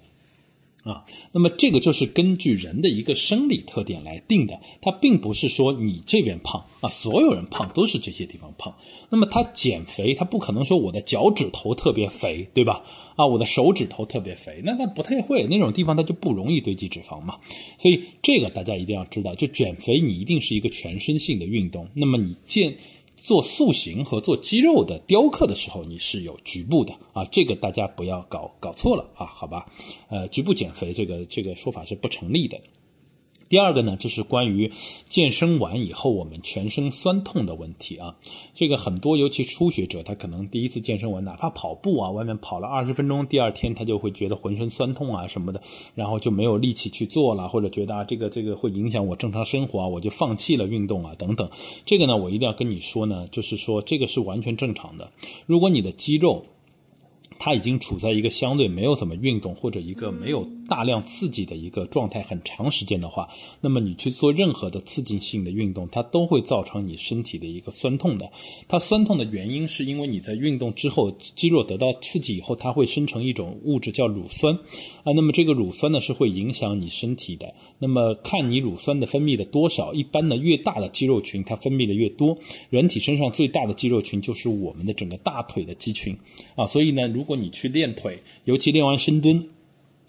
[0.84, 8.76] 啊，那么这个就是根据人的一个生理特点来定的，它并不是说你这边胖啊，所有人胖都是这些地方胖。
[9.12, 12.82] 那么他减肥，他不可能说我的脚趾头特别肥，对吧？
[13.16, 17.38] 啊，我的手指头特别肥，那他不太会，那种地方他就不容易堆积脂肪嘛。
[17.78, 21.88] 所以这个大家一定要知道，就减肥你一定是一个全身性的运动。
[21.94, 22.76] 那么你健。
[23.24, 29.66] 做塑形和做肌肉的雕刻的时候，你是有局部的啊，这个大家不要搞搞错了啊，好吧？
[30.10, 32.60] 呃，局部减肥这个这个说法是不成立的。
[33.52, 34.72] 第二个呢，就是关于
[35.08, 38.16] 健身完以后我们全身酸痛的问题啊。
[38.56, 45.62] 这个很多，尤其初学者，他可能第一次健身完，哪怕跑步啊，外面跑了二十分钟，第二天他就会觉得浑身酸痛啊什么的，
[45.96, 51.50] 然后就没有力气去做了，或者觉得啊这个这个会影响我正常生活啊，我就放弃了运动啊等等。
[51.86, 55.12] 这个呢，我一定要跟你说呢，就是说这个是完全正常的。
[55.46, 56.46] 如果你的肌肉，
[57.38, 63.28] 它已经处在一个相对没有怎么运动或者一个没有大量刺激的一个状态很长时间的话，
[63.60, 68.32] 那么你去做任何的刺激性的运动，它都会造成你身体的一个酸痛的。
[68.70, 74.56] 它酸痛的原因是因为你在运动之后，肌肉得到刺激以后，它会生成一种物质叫乳酸
[75.04, 75.12] 啊。
[75.14, 77.52] 那么这个乳酸呢是会影响你身体的。
[77.80, 82.38] 那么看你乳酸的分泌的多少，一般呢越大的肌肉群它分泌的越多。
[82.70, 86.16] 人体身上最大的肌肉群就是我们的整个大腿的肌群
[86.56, 86.68] 啊。
[86.68, 89.48] 所以呢，如果如果你去练腿，尤其练完深蹲，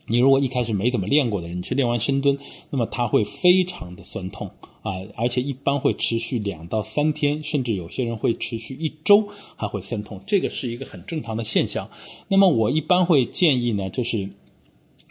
[0.07, 2.37] 你如果一开始没怎么练过的人，你去练完深蹲，
[2.71, 4.51] 那么它会非常的酸痛
[4.83, 9.27] 啊，而且一般会持续两到三天，甚至有些人会持续一周
[9.57, 11.89] 还会酸痛，这个是一个很正常的现象。
[12.29, 14.29] 那么我一般会建议呢，就是。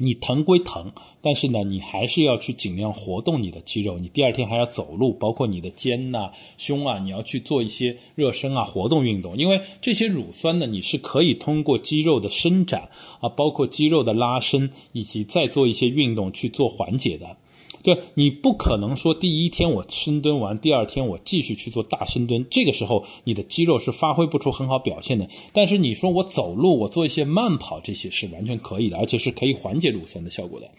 [0.03, 0.91] 你疼归疼，
[1.21, 3.99] 但是呢，你还是要去尽量活动你的肌肉。
[3.99, 9.37] 你第二天还要走路，包括你的肩呐、胸啊，你要去做一些热身啊、活动运动。
[9.37, 12.89] 因为这些乳酸呢，你是可以通过肌肉的伸展
[13.19, 17.37] 啊，包括肌肉的拉伸，以及再做一些运动去做缓解的。
[17.83, 25.27] 对你不可能说第一天我深蹲完，第二天我继续去做大深蹲，这个时候你的肌肉是发挥不出很好表现的。
[25.53, 30.69] 但是你说我走路，我做一些慢跑，这些是完全可以的，而且是可以缓解乳酸的效果的。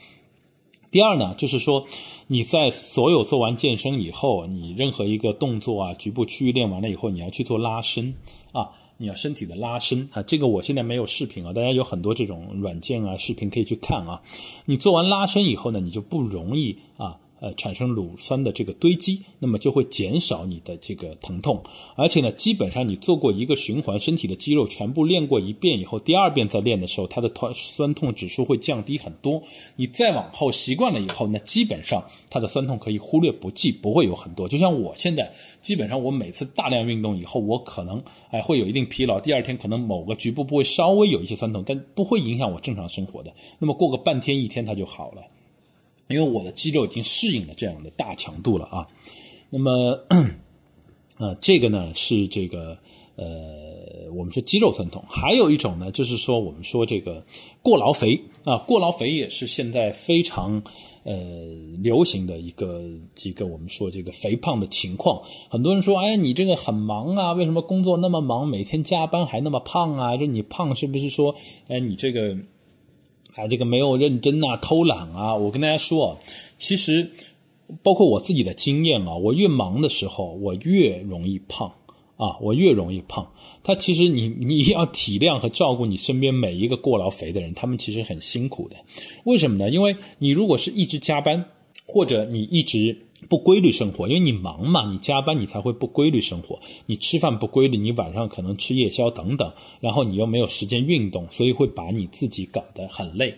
[0.90, 1.86] 第二呢，就是说
[2.26, 8.14] 你在所有做完健身以后，你任何一个动作啊，局部区域练完了以后，你要去做拉伸
[8.53, 8.70] 啊。
[9.03, 14.22] 你要身体的拉伸啊，这个我现在没有视频啊，大家有很多这种软件啊、视频可以去看啊。
[14.64, 21.62] 你做完拉伸以后呢，你就不容易啊呃产生乳酸的这个堆积，那么就会减少你的这个疼痛。
[21.97, 29.43] 而且呢，基本上你做过一个循环，身体的肌肉全部练过一遍以后，第二遍再练的时候，它的酸酸痛指数会降低很多。
[29.76, 34.49] 你再往后习惯了以后，那基本上它的酸痛可以忽略不计，不会有很多。
[34.49, 35.30] 就像我现在，
[35.61, 43.34] 基本上我每次大量运动以后，我可能哎会有一定疲劳，第二天可能某个局部部位稍微有一些酸痛，但不会影响我正常生活的。
[43.59, 45.22] 那么过个半天一天它就好了，
[46.09, 48.86] 因为我的肌肉已经适应了这样的大强度了啊。
[49.50, 49.98] 那么，
[51.18, 52.76] 呃，这个呢是这个
[53.16, 57.24] 呃，我们说肌肉酸痛，还有一种呢就是说我们说这个
[57.62, 60.62] 过劳肥啊，过劳肥也是现在非常
[61.05, 61.14] 呃
[61.78, 62.82] 流行的一个
[63.22, 65.22] 一个我们说这个肥胖的情况。
[65.50, 70.16] 很多人说，哎，你这个很忙啊，为什么工作那么忙，每天加班还那么胖啊？
[70.16, 71.34] 这你胖是不是说，
[71.68, 72.36] 哎，你这个？
[73.34, 75.34] 啊，这个没有认真啊，偷懒啊！
[75.34, 76.18] 我跟大家说，
[76.58, 77.10] 其实
[77.82, 81.72] 包括我自己的经验啊，我越忙的时候，我越容易胖
[82.16, 83.26] 啊，我越容易胖。
[83.64, 88.76] 他其实你你要体谅和照顾你身边每一个过劳肥的人，他们其实很辛苦的。
[89.24, 89.70] 为什么呢？
[89.70, 91.44] 因为你如果是一直加班，
[91.86, 92.96] 或者你一直。
[93.28, 96.60] 不规律生活，因为你忙嘛，你加班你才会不规律生活。
[96.86, 99.50] 你吃饭不规律，你晚上可能吃夜宵等等，
[99.80, 103.34] 然后你又没有时间运动，所以会把你自己搞得很累，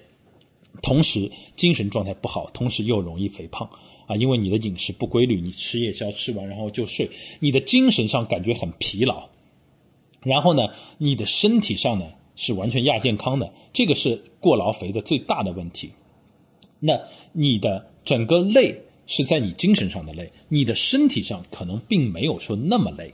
[0.83, 3.69] 同时精神状态不好，同时又容易肥胖
[4.07, 7.09] 啊，因为你的饮食不规律，你吃夜宵吃完然后就睡，
[7.41, 9.29] 你的精神上感觉很疲劳，
[10.23, 10.69] 然后呢，
[10.99, 15.93] 你的身体上呢是完全亚健康的，这个是过劳肥的最大的问题。
[16.81, 16.99] 那
[17.33, 18.81] 你的整个累。
[19.07, 23.13] 是在你精神上的累，你的身体上可能并没有说那么累，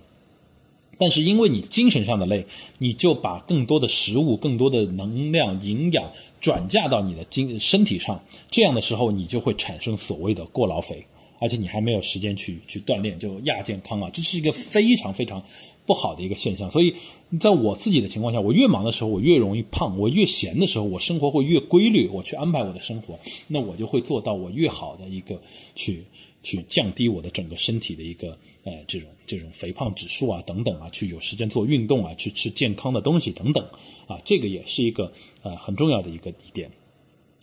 [0.99, 2.47] 但是因为你精神上的累，
[2.79, 6.11] 你就把更多的食物、更多的能量、营养
[6.41, 11.05] 转嫁到你的精身体上，这样的时候你就会产生所谓的过劳肥，
[11.39, 15.43] 而且你还没有时间去去锻炼，就亚健康啊，这是一个非常非常。
[15.91, 16.95] 不好的一个现象，所以
[17.41, 23.19] 在我自己的情况下，我越忙的时候，我越容易胖；我越闲的时候，我生活会越规律，我去安排我的生活，
[23.49, 25.43] 那我就会做到我越好的一个
[25.75, 26.05] 去
[26.45, 33.67] 去降低我的整个身体的一个呃这种这种肥胖指数啊等等啊，去有时间做运动啊，去吃健康的东西等等。
[34.07, 35.11] 啊，这个也是一个
[35.43, 36.71] 呃很重要的一个一点。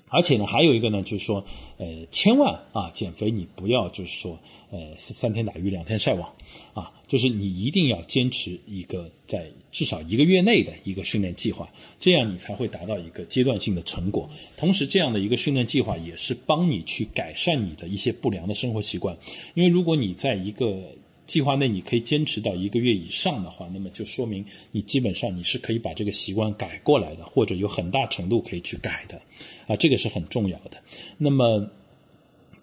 [0.09, 1.43] 而且呢，还有一个呢，就是说，
[1.77, 4.39] 呃，千万啊，减肥你不要就是说，
[4.71, 6.33] 呃，三天打鱼两天晒网，
[6.73, 14.29] 啊，就是你一定要坚持一个在至少一个月内的一个训练计划，这样你才会达到一个阶段性的成果。
[14.55, 19.17] 同时，这样的一个训练计划也是帮你去改善你的一些不良的生活习惯，
[19.55, 20.95] 因为如果你在一个
[21.27, 29.21] 计划内你可以坚持到一个月以上的话，那么就说明你基本上你是可以把这个习惯改过来的，或者有很大程度可以去改的，
[29.67, 30.81] 啊，这个是很重要的。
[31.17, 31.69] 那么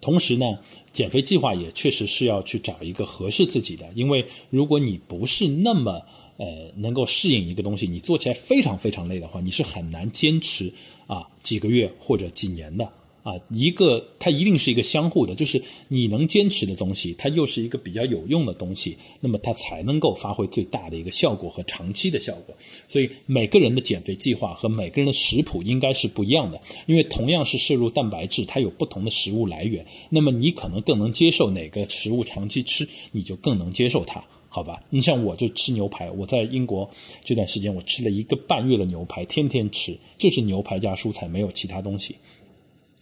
[0.01, 0.59] 同时呢，
[0.91, 6.03] 减肥计划也确实是要去找一个合适自己的，因为如果你不是那么
[6.37, 10.73] 呃能够适应一个东西，你做起来非常非常累的话，你是很难坚持
[11.07, 12.91] 啊几个月或者几年的。
[13.25, 22.55] 啊，一个它一定是一个相互的，就是你能坚持的东西，它又是一个比较有用的东西，那么它才能够发挥最大的一个效果和长期的效果。
[22.87, 34.79] 所以每个人的减肥计划和每个人的食谱应该是不一样的，因为同样是摄入蛋白质，它有不同的食物来源，那么你可能更能接受哪个食物长期吃，你就更能接受它，好吧？
[34.91, 36.87] 你像我就吃牛排，我在英国
[37.23, 42.15] 这段时间我吃了一个半月的牛排，天天吃，就是牛排加蔬菜，没有其他东西。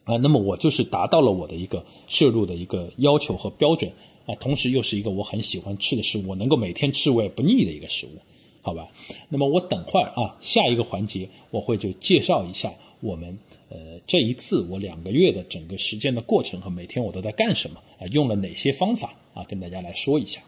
[0.06, 3.89] 啊，那么我就是达到了我的一个摄入的一个要求和标准
[4.26, 8.10] 啊，同时又是一个我很喜欢吃的食物，我能够每天吃我也不腻的一个食物，
[8.62, 8.86] 好吧？
[9.30, 13.38] 那么我等会儿啊，下一个环节我会就介绍一下我们
[13.70, 20.41] 呃这一次我两个月的整个时间的过程和每天我都在干什么啊，用了哪些方法啊，跟大家来说一下。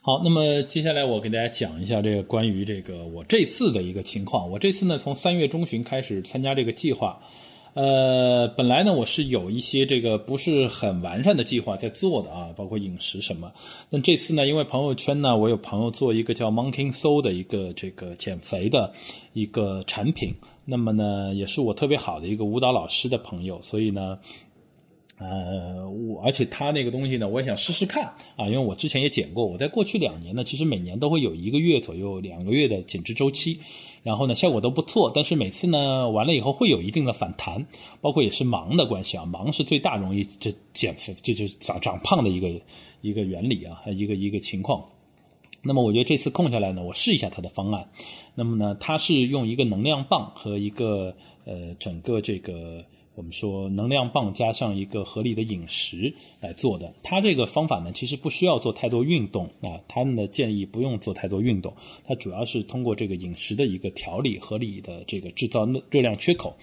[0.00, 4.50] 好，那么接下来我给大家讲一下这个关于这个我这次的一个情况。
[4.50, 7.22] 我这次呢从三月中旬开始参加这个计划。
[7.74, 13.50] 呃，本来呢，我是有一些这个不是很完善的计划在做的啊，包括饮食什么。
[13.88, 18.92] 那这次呢，因为朋友圈呢，我有朋友做一个叫 Monkey Soul 的一个这个减肥的
[19.32, 20.34] 一个产品，
[20.66, 24.18] 那么呢，也是我特别好的一个舞蹈老师的朋友，所以呢。
[25.18, 33.56] 呃，我而且他那个东西呢，我也想试试看啊，因为我之前也减过，我在过去两年呢，其实每年都会有一个月左右、两个月的减脂周期，
[34.02, 37.66] 然后呢效果都不错，但是每次呢完了以后会有一定的反弹，
[38.00, 42.48] 包括也是忙的关系啊，忙是最大容易这减肥这就长长胖的一个
[43.00, 44.84] 一个原理啊，一个一个情况。
[45.62, 47.88] 那么我觉得这次空下来呢，我试一下他的方案。
[48.34, 52.84] 那么呢，他是用一个能量棒和一个呃整个这个。
[53.14, 56.94] 我们说能量棒加上一个合理的饮食来做的。
[57.02, 61.74] 它这个方法呢，其实不需要做太多运动啊，他们的建议不用做太多运动，
[62.06, 66.56] 它主要是通过这个饮食的一个调理，合理的这个制造热量缺口。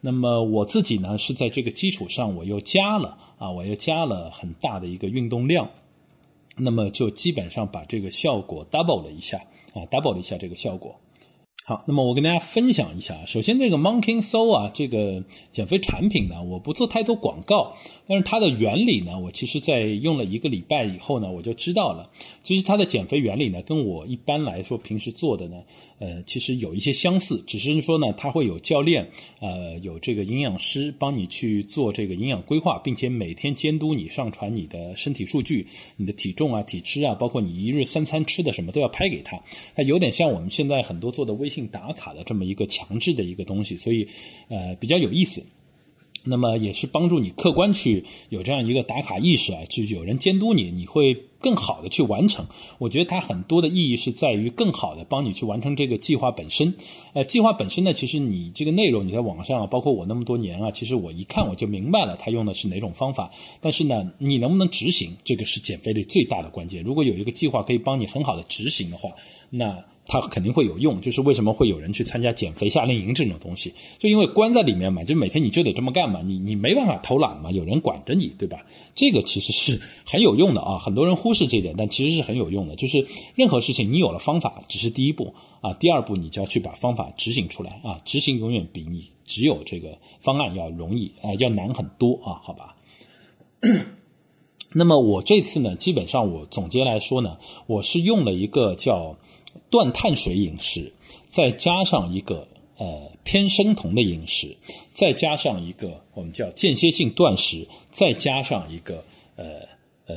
[0.00, 5.70] 那么我自己呢，是在这个基础上，我又加了啊，我又加了很大的一个运动量，
[6.56, 9.38] 那么就基本上把这个效果 double 了一下
[9.72, 10.98] 啊，double 了一下这个效果。
[11.64, 13.16] 好，那么我跟大家分享一下。
[13.24, 17.76] 首先，这个 Monkey Soul 啊，这个减肥产品呢，我不做太多广告，
[18.08, 22.10] 但是它的原理呢，我其实在用了一个礼拜以后呢，我就知道了。
[22.42, 25.62] 其实它的减肥原理呢，跟我一般来说平时做的呢，
[26.00, 29.08] 呃，其实有一些相似，只是说呢，它会有教练，
[29.38, 35.64] 呃，有这个营养师帮你去做这个营养规划，并且每天监督你上传你的身体数据、
[35.96, 39.40] 你的体重啊、体脂啊，包括你一日三餐吃的什么都要拍给他。
[39.76, 44.08] 它有点像我们现在很多做的微性打卡的这么一个强制的一个东西，所以，
[44.48, 45.44] 呃，比较有意思。
[46.24, 52.46] 那么也是帮助你客观去有这样一个打卡意识啊，就有人监督你，你会更好的去完成。
[52.78, 56.72] 我觉得它很多的意义是在于更好的帮你去完成这个计划本身。
[57.12, 63.28] 呃，计划本身呢，其实你这个内容你在网上，包括我那么多年啊，其实我一看我就明白了，他用的是哪种方法。
[63.60, 66.84] 但是呢，你能不能执行，这个是减肥的最大的关键。
[66.84, 69.10] 如果有一个计划可以帮你很好的执行的话，
[69.50, 69.84] 那。
[70.12, 78.62] 它肯定会有用，就是为什么会有人去参加减肥夏令营这种东西，就因为关在里面嘛，就每天你就得这么干嘛，你你没办法偷懒嘛，有人管着你，对吧？
[78.94, 82.76] 这个其实是很有用的啊，很多人忽视这一点，但其实是很有用的。
[82.76, 85.32] 就是任何事情你有了方法只是第一步
[85.62, 92.76] 啊，第二步你就要去把方法执行出来啊，执行永远比你只有这个方案要容易啊，要难很多啊，好吧？
[94.74, 99.16] 那么我这次呢，基本上我总结来说呢，我是用了一个叫。
[99.72, 100.92] 断碳水饮食，
[101.28, 102.46] 再加上一个
[102.76, 104.54] 呃偏生酮的饮食，
[104.92, 109.02] 再加上一个我们叫间歇性断食，再加上一个
[109.36, 109.44] 呃
[110.06, 110.14] 呃，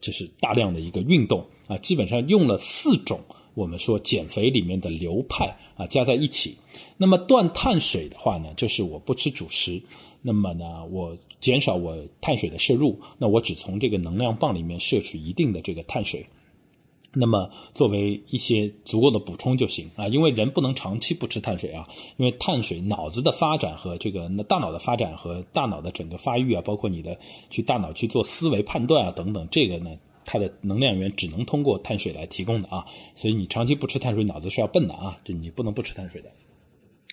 [0.00, 3.20] 就是大量的一个运动啊，基本上用了四种
[3.52, 6.56] 我们说减肥里面的流派啊加在一起。
[6.96, 9.82] 那么断碳水的话呢，就是我不吃主食，
[10.22, 16.24] 那么呢我减少我碳水的摄入，那我只从这个能量棒里面摄取一定的这个碳水。
[17.12, 27.18] 那么作为一些足够的补充就行啊，因为人不能长期不吃碳水啊，因为碳水脑子的发展和这个大脑的发展和大脑的整个发育啊，包括你的
[27.50, 29.90] 去大脑去做思维判断啊等等，这个呢，
[30.24, 32.86] 它的能量源只能通过碳水来提供的啊，
[33.16, 36.30] 所以你长期不吃碳水，脑子是要笨的啊，就你不能不吃碳水的。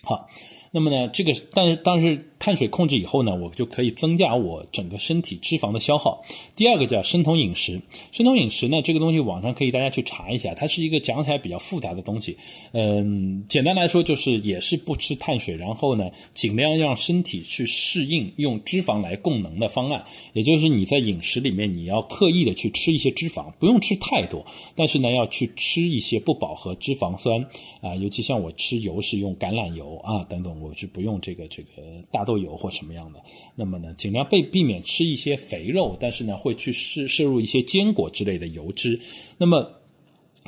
[0.04, 0.28] 好，
[0.70, 2.24] 那么呢，这个但是但是。
[2.40, 6.24] 碳水控制以后呢，我就可以增加我整个身体脂肪的消耗。
[6.54, 12.36] 第二个叫生酮饮食，生酮饮食呢，这个东西网上可以大家去查一下，它是一个讲起来比较复杂的东西。
[12.70, 20.04] 嗯，简单来说就是也是不吃碳水，然后呢，尽量让身体去适应用脂肪来供能的方案。
[20.32, 24.46] 也就是你在饮食里面你要刻意的去吃一些脂肪，不用吃太多，
[24.76, 27.44] 但是呢要去吃一些不饱和脂肪酸
[27.80, 31.82] 啊，尤其像我吃油是用橄榄油啊等等，我是不用这个这个
[32.12, 32.24] 大。
[32.24, 33.22] 豆油或什么样的，
[33.54, 39.00] 那么呢，尽量被避免吃一些肥肉，但是呢，会去摄摄入一些坚果之类的油脂，
[39.38, 39.72] 那么。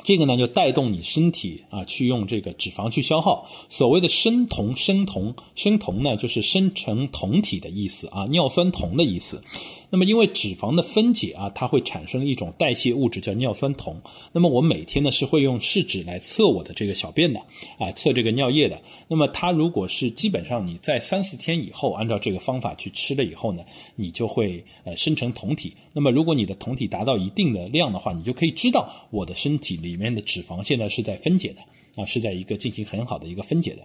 [0.03, 3.47] 这个呢，就带动你身体啊，去用这个脂肪去消耗。
[3.69, 9.39] 所谓的生酮，生酮，生酮呢，就是生成酮体的意思啊，尿酸酮的意思。
[9.91, 14.01] 那么，因为脂肪的分解啊，它会产生一种代谢物质叫尿酸酮。
[14.31, 17.39] 那么，我每天呢是会用试纸来测我的这个小便的
[17.77, 18.81] 啊，测这个尿液的。
[19.07, 23.63] 那么，它如果是基本上你在三四天以后按照这个方法去吃了以后呢，
[23.95, 25.75] 你就会呃生成酮体。
[25.93, 29.91] 那么，如果你的酮体达到一定的量的话，你就可以知道我的身体里。
[29.91, 31.61] 里面的脂肪现在是在分解的
[32.01, 33.83] 啊，是在一个进行很好的一个分解的。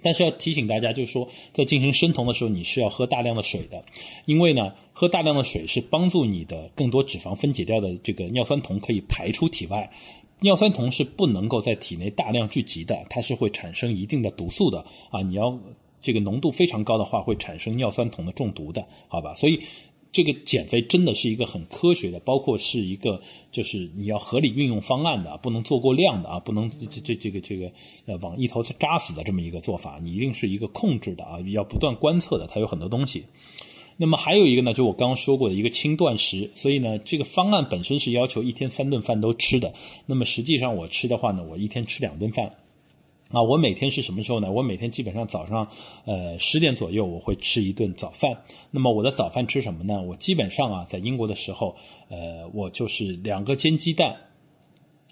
[0.00, 3.84] 但是要提醒大家，就是说在进行生酮的时候，你是要喝大量的水的，
[4.24, 9.92] 因为呢，喝大量的水是帮助你的更多脂肪分解掉的这个尿酸酮可以排出体外。
[10.40, 15.20] 尿酸酮是不能够在体内大量聚集的，它是会产生一定的毒素的啊。
[15.20, 15.58] 你要
[16.00, 19.34] 这个浓度非常高的话，会产生尿酸酮的中毒的，好吧？
[19.34, 19.60] 所以。
[20.12, 23.20] 这个减肥真的是一个很科学的，包括是一个
[23.52, 27.70] 就是你要合理运用方案的，不能做过量的啊，不能这这这个这个
[28.06, 33.26] 呃往一头扎死的这么一个做法，你一定是一个控制的啊，要不断观测的，它有很多东西。
[33.96, 39.72] 那么还有一个呢，就我刚刚说过的一个轻断食，所以呢，这个方案本身是要求一天三顿饭都吃的，
[40.06, 42.52] 那么实际上我吃的话呢，我一天吃两顿饭。
[43.30, 44.52] 啊，我每天是什么时候呢？
[44.52, 45.68] 我每天基本上早上，
[46.04, 48.30] 呃，十点左右我会吃一顿早饭。
[48.70, 50.00] 那么我的早饭吃什么呢？
[50.00, 51.74] 我基本上啊，在英国的时候，
[52.08, 54.16] 呃，我就是两个煎鸡蛋，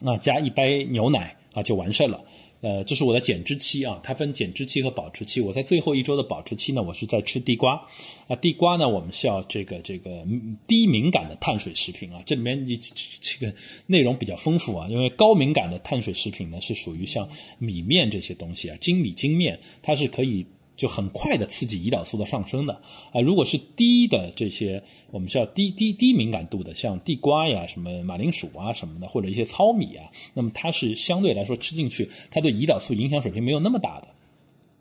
[0.05, 2.25] 啊，加一杯牛奶啊，就完事了。
[2.65, 5.39] 呃，这是我的减脂期啊，它分减脂期和保持期。
[5.39, 7.79] 我在最后一周的保持期呢，我是在吃地瓜
[8.27, 8.35] 啊。
[8.37, 10.27] 地瓜呢，我们需要这个这个
[10.67, 12.23] 低敏感的碳水食品啊。
[12.25, 12.75] 这里面你
[13.21, 13.55] 这个
[13.87, 20.47] 内容比较丰富啊，因为高敏感的碳水食品呢，是属于像米面这些东西啊，精米精面，它是可以。
[20.77, 22.75] 就很快的刺激胰岛素的上升的
[23.13, 34.09] 啊，如果是低的这些，我们叫低低低敏感度的，像地瓜呀、什么马铃薯啊什么的，或者一些糙米啊，那么它是相对来说吃进去，它对胰岛素影响水平没有那么大的。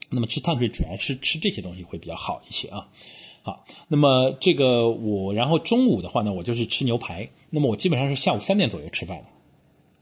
[0.09, 2.87] 那么吃碳水主要吃吃这些东西会比较好一些啊。
[3.41, 9.23] 好，那么这个我然后中午的话呢，我就是吃牛排，那么我基本上是下午三点左右吃饭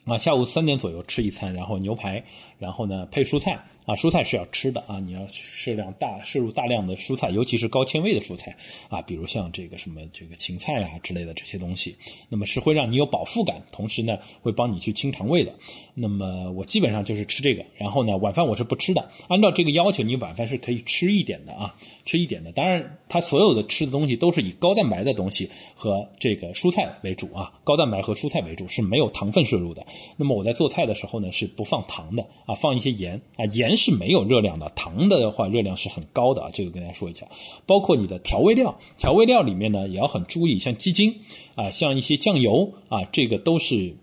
[0.05, 2.23] 啊，下午三点左右吃一餐，然后牛排，
[2.59, 3.61] 然后呢配蔬菜。
[3.91, 8.55] 啊，蔬菜是要吃的啊，你要适量大摄入大量的蔬菜，尤其是高纤维的蔬菜
[8.87, 11.97] 啊，比如像这个什么这个芹菜啊之类的这些东西，
[12.29, 15.53] 那么是会让你有饱腹感，同时呢会帮你去清肠胃的。
[15.93, 19.09] 那么我基本上就是吃这个，然后呢晚饭我是不吃的。
[19.27, 21.75] 按照这个要求，你晚饭是可以吃一点的啊，
[22.05, 22.49] 吃一点的。
[22.53, 29.85] 当然，它所有的吃的东西都是以高蛋白的东西和这个蔬菜为主啊，高蛋白和蔬菜为主是没有糖分摄入的。
[30.15, 33.80] 那么我在做菜的时候呢是不放糖的啊，放一些盐啊，盐。
[33.81, 37.27] 是没有热量的，糖的话热量是很高的啊，这个跟大家说一下。
[37.65, 41.15] 包括你的调味料，调味料里面呢也要很注意，像鸡精
[41.55, 43.95] 啊，像一些酱油啊，这个都是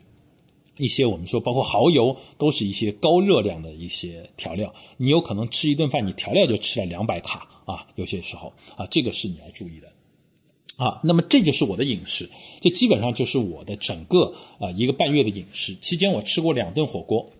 [0.79, 4.74] 一些我们说包括蚝油，都是一些高热量的一些调料。
[4.97, 11.01] 你有可能吃一顿饭，你调料就吃了两百卡啊，有些时候啊，这个是你要注意的啊。
[11.05, 12.29] 那么这就是我的饮食，
[12.61, 15.74] 这基本上就是我的整个啊一个半月的饮食。
[15.76, 17.31] 期间我吃过两顿火锅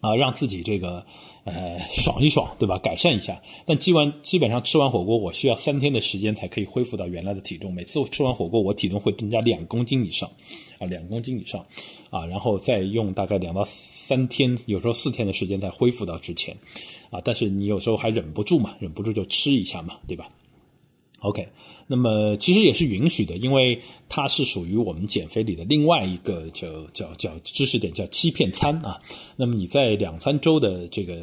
[0.00, 1.06] 啊，让自己这个。
[1.44, 2.78] 呃，爽一爽，对吧？
[2.78, 3.42] 改善一下。
[3.66, 7.74] 但基完基本上吃完火锅，我需要三天的时间才可以恢复到原来的体重。
[7.74, 10.30] 每次我吃完火锅，我体重会增加两公斤以上，
[10.78, 11.66] 啊，两公斤以上，
[12.10, 16.56] 啊，然后再用大概两到三天，有时候四天的时间才恢复到之前，
[17.10, 20.28] 啊，但是你有时候还忍不住嘛，忍不住就吃一下嘛，对吧
[21.22, 21.48] ？OK，
[21.86, 23.80] 那么其实也是允许的，因为
[24.14, 29.00] 它是属于我们减肥里的另外一个叫叫叫知识点，叫欺骗餐啊。
[29.36, 31.16] 那么你在两三周的这个。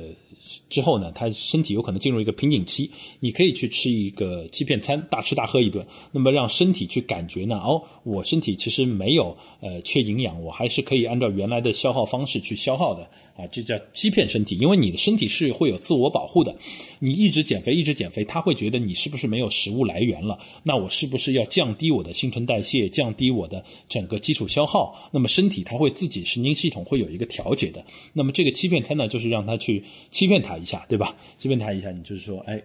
[0.70, 13.02] 之后呢，他身体有可能进入一个瓶颈期，你可以去吃一个欺骗餐，大吃大喝一顿，那么让身体去感觉呢，哦，我身体其实没有呃缺营养，我还是可以按照原来的消耗方式去消耗的
[13.36, 16.56] 啊，这叫欺骗身体，因为你的身体是会有自我保护的，
[17.00, 20.40] 你一直减肥一直减肥，他会觉得你是不是没有食物来源了？
[20.64, 24.98] 那我是不是要降低我的新陈代谢，也降低我的整个基础消耗？
[25.12, 30.30] 那么身体它会自己神经系统会有一个调节的，那么这个欺骗它呢，就是让他去欺。
[30.30, 31.18] 骗他一下，对吧？
[31.40, 32.62] 欺骗他一下，你就是说，哎，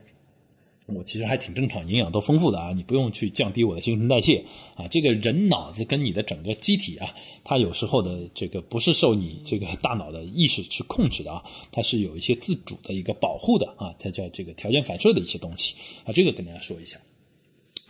[0.84, 4.44] 我其实还挺正常，营养都丰富的啊，你不用去降低我的新陈代谢
[4.74, 4.86] 啊。
[4.86, 7.08] 这个人脑子跟你的整个机体啊，
[7.42, 11.42] 它有时候的这个不是受你这个大脑的意识去控制的啊，
[11.72, 16.98] 它是有一些自主的一个保护的啊，它叫这个条件反射的一些东西啊，这个跟大家说一下。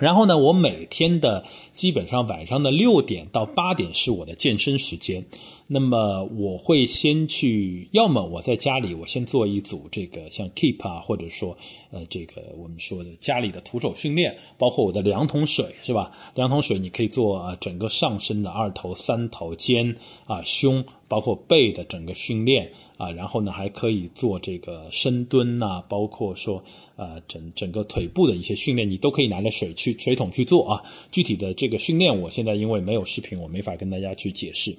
[0.04, 1.42] 然后呢，我每天的
[1.72, 5.24] 基本上晚上的六点到八点是我的健身时间。
[5.66, 11.56] 那么我会先去，要么我在家里，我先做一组这个像 Keep 啊，或者说
[11.90, 16.12] 呃这个我们说的家里的徒手训练，包括我的两桶水是吧？
[16.34, 19.96] 两桶水你可以做啊整个上身的二头、三头、肩
[20.26, 26.62] 啊胸，包括背的整个训练啊，然后呢还可以做这个深蹲呐，包括说
[26.96, 30.82] 呃整整个腿部的一些训练，你都可以拿着水去水桶去做啊。
[31.10, 34.76] 具体的这个训练，我现在因为没有视频，我没法跟大家去解释。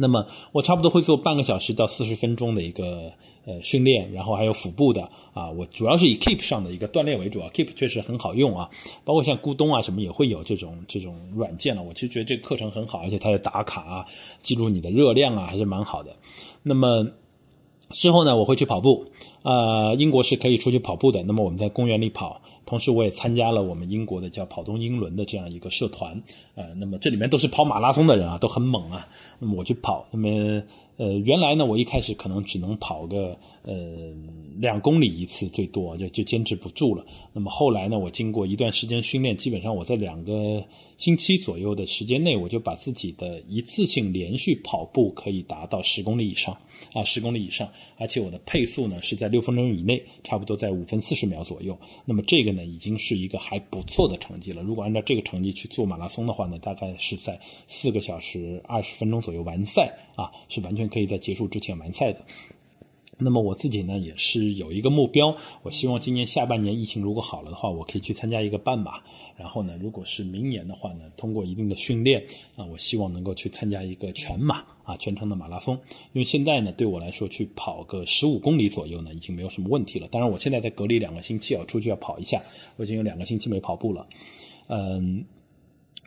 [0.00, 3.12] 那么我差不多会做半个小时到四十分钟的一个
[3.44, 5.02] 呃训练，然后还有腹部的
[5.34, 8.68] 啊，我主要是以 Keep 上的一个锻炼为主啊，Keep 确实很好用啊，
[9.04, 14.06] 包括像咕咚啊什么也会有这种这种软件了，我其实觉得这个课程很好，而且它的打卡啊，
[14.40, 16.16] 记录你的热量啊，还是蛮好的。
[16.62, 17.06] 那么
[17.90, 19.04] 之后呢，我会去跑步，
[19.42, 22.40] 呃，英国是可以出去跑步的，那么我们在公园里跑。
[22.70, 26.22] 同时，我也参加了我们英国的叫“跑通英伦”的这样一个社团，
[26.54, 29.08] 呃，那么这里面都是跑马拉松的人啊，都很猛啊。
[29.40, 30.62] 那么我去跑，那么
[30.96, 33.74] 呃，原来呢，我一开始可能只能跑个呃
[34.56, 37.04] 两公里一次，最多就就坚持不住了。
[37.32, 40.62] 那么后来呢，我经过一段时间训练，基本上我在两个
[41.00, 46.54] 星期左右的时间内，我就把自己的一次性连续跑步可以达到十公里以上
[46.92, 51.74] 啊，十公里以上，而且我的配速呢是在六分钟以内，差不多在五分四十秒左右。
[52.04, 52.62] 那么这个呢？
[52.66, 54.60] 已经是一个还不错的成绩了。
[54.60, 62.22] 如果按照这个成绩去做马拉松的话呢，大概是在四个小时二十分钟左右完赛啊，是完全可以在结束之前完赛的。
[63.20, 69.00] 那么我自己呢也是有一个目标，我希望今年下半年疫情如果好了的话，我可以去参加一个半马。
[69.36, 72.24] 然后呢，如果是明年的话呢，通过一定的训练
[72.56, 75.74] 啊，我希望能够去参加一个全马啊，全程的马拉松。
[76.12, 80.08] 因为现在呢，对我来说去跑个十五公里左右呢，已经没有什么问题了。
[80.08, 82.42] 当然，我现在在隔离两个星期要，出去要跑一下，
[82.76, 84.06] 我已经有两个星期没跑步了，
[84.68, 85.24] 嗯。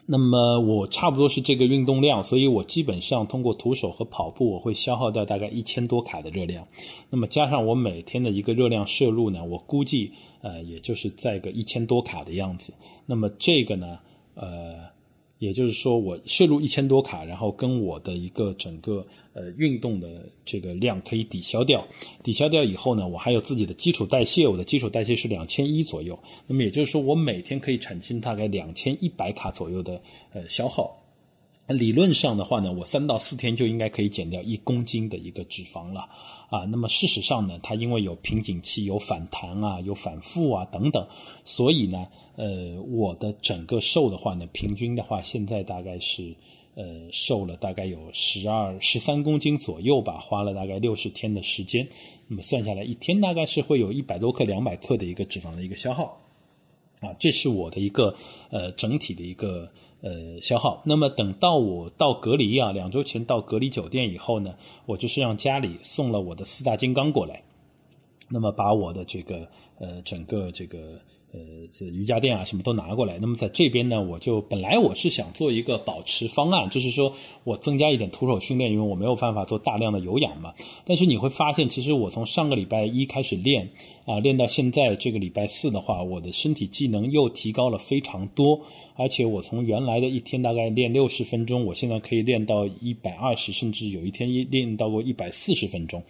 [0.06, 6.68] 那么我差不多是这个运动量，所以我基本上通过徒手和跑步，我会消耗掉大概一千多卡的热量。
[7.10, 12.74] 那么加上我每天的一个热量摄入呢，我估计呃也就是在个一千多卡的样子。
[13.06, 14.00] 那么这个呢，
[14.36, 14.93] 呃。
[15.44, 20.08] 也就是说，我摄入一千多卡，然后跟我的一个整个呃运动的
[20.46, 21.86] 这个量可以抵消掉，
[22.24, 26.18] 抵消掉以后呢，我还有自己的基础代谢，我的基础代谢是两千一左右，
[26.48, 30.02] 那么也就是说，我每天可以产生大概两千一百卡左右的
[30.32, 31.03] 呃消耗。
[31.68, 36.02] 理论上的话呢，我三到四天就应该可以减掉一公斤的一个脂肪了，
[36.50, 41.08] 啊，那么事实上呢，它因为有瓶颈期、有反弹啊、有反复啊等等，
[41.46, 46.36] 所以呢，呃，我的整个瘦的话呢，平均的话，现在大概是
[46.76, 51.88] 呃瘦了大概有十二、十三公斤左右吧，花了大概六十天的时间，
[52.28, 56.22] 那么算下来一天大概是会有一百多克、两百克的一个脂肪的一个消耗，
[57.00, 58.14] 啊，这是我的一个
[58.50, 59.72] 呃整体的一个。
[60.04, 60.84] 呃，消耗。
[60.86, 64.54] 那么等到我到隔离啊，两周前到隔离酒店以后呢，
[64.86, 67.42] 我就是让家里送了我的四大金刚过来，
[68.30, 69.48] 那么把我的这个
[69.80, 71.02] 呃整个这个。
[71.34, 71.40] 呃，
[71.72, 73.18] 这瑜伽垫啊，什么都拿过来。
[73.20, 77.12] 那么在这边呢，我就本来我是想做一个保持方案，就是说
[77.44, 80.54] 我增加一点徒手训练，因为我没有办法做大量的有氧嘛。
[80.86, 83.68] 但是你会发现，其实我从上个礼拜一开始练
[84.06, 88.62] 啊，练到现在这个礼拜四的话，我的身体技能又提高了非常多。
[88.96, 96.04] 而且我从原来的一天大概练六十分钟，我现在可以练到一百二十，甚至有一天一练到过一百四十分钟。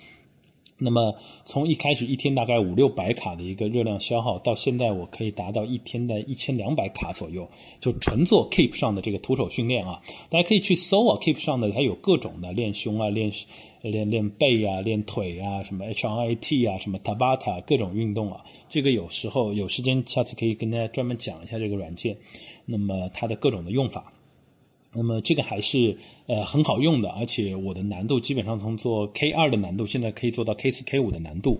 [0.78, 7.48] 那么从一开始一天大概五六百卡的一个热量消耗，到现在我可以达到一天的一千两百卡左右，
[7.80, 10.02] 就纯做 Keep 上的这个徒手训练啊。
[10.30, 13.32] 大家可以去搜啊，Keep 上的它有各种的练胸啊、练
[13.82, 18.44] 练练背啊、练腿啊，什么 HIT 啊、什么 Tabata 各种运动啊。
[18.68, 22.18] 这个有时候有时间下次可以跟大家专门讲一下这个软件，
[22.66, 24.12] 那么它的各种的用法。
[24.95, 25.98] 那么这个还是
[26.28, 31.60] 呃很好用的，而且我的难度基本上从做 K 二的难度，现在可以做到 K 四 K 五的难度，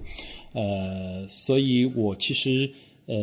[0.54, 2.72] 呃，所以我其实
[3.08, 3.16] 呃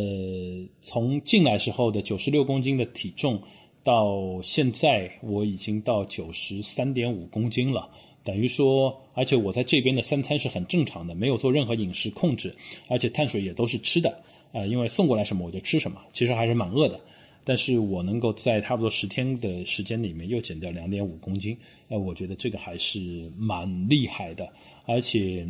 [0.81, 3.41] 从进来时候的九十六公斤的体重，
[3.85, 7.89] 到现在我已经到九十三点五公斤了，
[8.25, 12.55] 等于说，而且我在这边的三餐是很正常的，没有做任何饮食控制，
[12.89, 14.23] 而且碳水也都是吃的，
[14.53, 17.01] 呃，因为送过来什么我就吃什么，其实还是蛮饿的。
[17.45, 21.57] 但是我能够在差不多十天的时间里面又减掉两点五公斤，
[21.89, 24.53] 呃，我觉得这个还是蛮厉害的，
[24.87, 25.47] 而且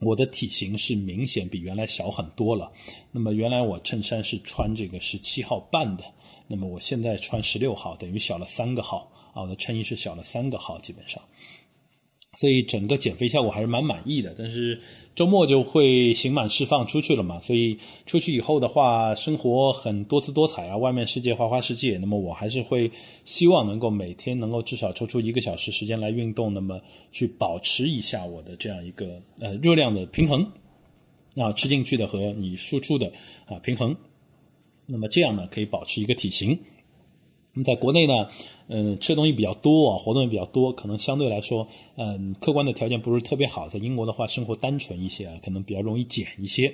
[0.00, 2.70] 我的体型是明显比原来小很多了。
[3.10, 6.04] 那么原来我衬衫是穿这个十七号半的，
[6.46, 11.20] 那么我现在穿十六号，等于小了三个号啊，我的衬衣是小了三个号，基本上。
[12.36, 14.78] 所以整个减肥效果还是蛮满意的，但是
[15.14, 21.96] 周末就会刑满释放出去了嘛，所以出去以后的话，生活很多姿多彩啊，外面世界花花世界。
[21.96, 22.88] 那么我还是会
[23.24, 26.78] 希望能够每天能够至少抽出一个小时时间来运动，那么
[27.10, 30.46] 去保持一下我的这样一个呃热量的平衡，
[31.36, 33.10] 啊吃进去的和你输出的
[33.46, 33.96] 啊平衡，
[34.86, 36.56] 那么这样呢可以保持一个体型。
[37.54, 38.28] 那么在国内呢？
[38.68, 41.66] 嗯，吃的东西比较多啊，活动也比较多，可能相对来说，
[41.96, 43.68] 嗯，客观的条件不是特别好。
[43.68, 46.72] 在英国的话，生活单纯一些啊，可能比较容易减一些。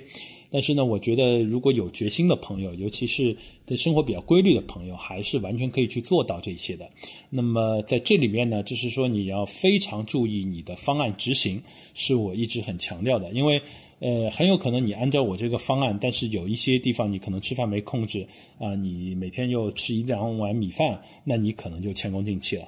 [0.51, 3.35] 但是呢，我觉得如果有决心的朋友，尤其是
[3.65, 6.89] 对生活比较规律的朋友，还是完全可以去做到这些的。
[7.29, 11.61] 那么在这里面呢，就是说你要非常注意你的方案执行，
[11.93, 13.61] 是我一直很强调的，因为。
[13.99, 18.27] 呃，很有可能你按照我这个方案，但是有一些地方你可能吃饭没控制
[18.59, 22.67] 啊，你每天又吃一两碗米饭，那你可能就前功尽弃了。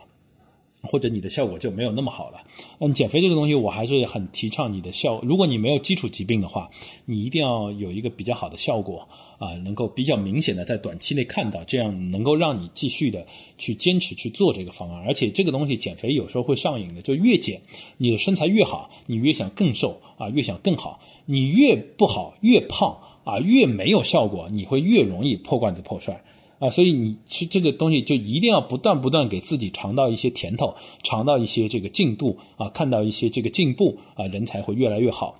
[0.83, 2.41] 或者你的效果就没有那么好了。
[2.79, 5.19] 嗯，减肥这个东西我还是很提倡你的效。
[5.23, 6.69] 如果你没有基础疾病的话，
[7.05, 13.25] 你一定要有一个比较好的效果啊，能够比较明显的在短期内看到，这样能够让你继续的
[13.57, 15.03] 去坚持去做这个方案。
[15.05, 17.61] 而且这个东西减肥有时候会上瘾的，就越减
[17.97, 20.99] 你的身材越好，你越想更瘦啊，越想更好。
[21.25, 26.23] 你越不好越胖啊，越没有效果，你会越容易破罐子破摔。
[26.59, 35.39] 啊，所以你吃这个东西就一定要不断不断给自己尝到一些甜头，尝到一些这个进度啊，看到一些这个进步啊，人才会越来越好，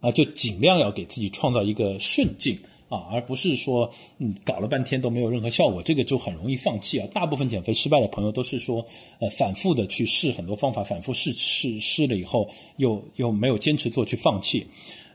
[0.00, 2.58] 啊，就尽量要给自己创造一个顺境
[2.90, 7.08] 啊，而不是说嗯搞了半天都没有任何效果，这个就很容易放弃啊。
[7.14, 8.84] 大部分减肥失败的朋友都是说，
[9.20, 12.46] 呃，反复的去试很多方法，反复试试试了以后，
[12.76, 14.66] 又又没有坚持做，去放弃。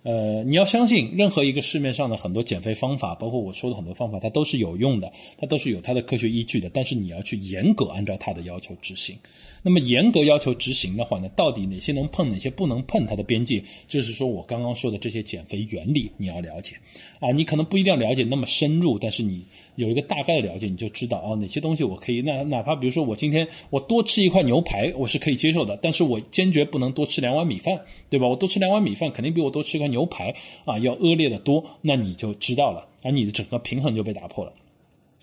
[0.04, 6.70] 呃，你要相信，任何一个市面上的很多减肥方法，包括我说的很多方法，它都是有用的，它都是有它的科学依据的。
[6.74, 9.18] 但是你要去严格按照它的要求执行。
[9.62, 13.06] 那么严格要求执行的话呢，到底哪些能碰，哪些不能碰？
[13.06, 16.78] 它的边界，就是说我刚刚说的这些减肥原理，你要了解。
[17.20, 19.44] 啊，你可能不一定要了解那么深入，但是你
[19.80, 22.22] 有一个大概的了解，你就知道哦，哪些东西我可以。
[22.22, 27.80] 那哪怕比如说我今天我多吃一块牛排，我是可以接受的，但是我坚决不能多吃两碗米饭，
[28.10, 28.28] 对吧？
[28.28, 30.36] 我多吃两碗米饭，肯定比我多吃一块牛排
[30.66, 31.64] 啊要恶劣的多。
[31.82, 34.52] 那你就知道了，而你的整个平衡就被打破了。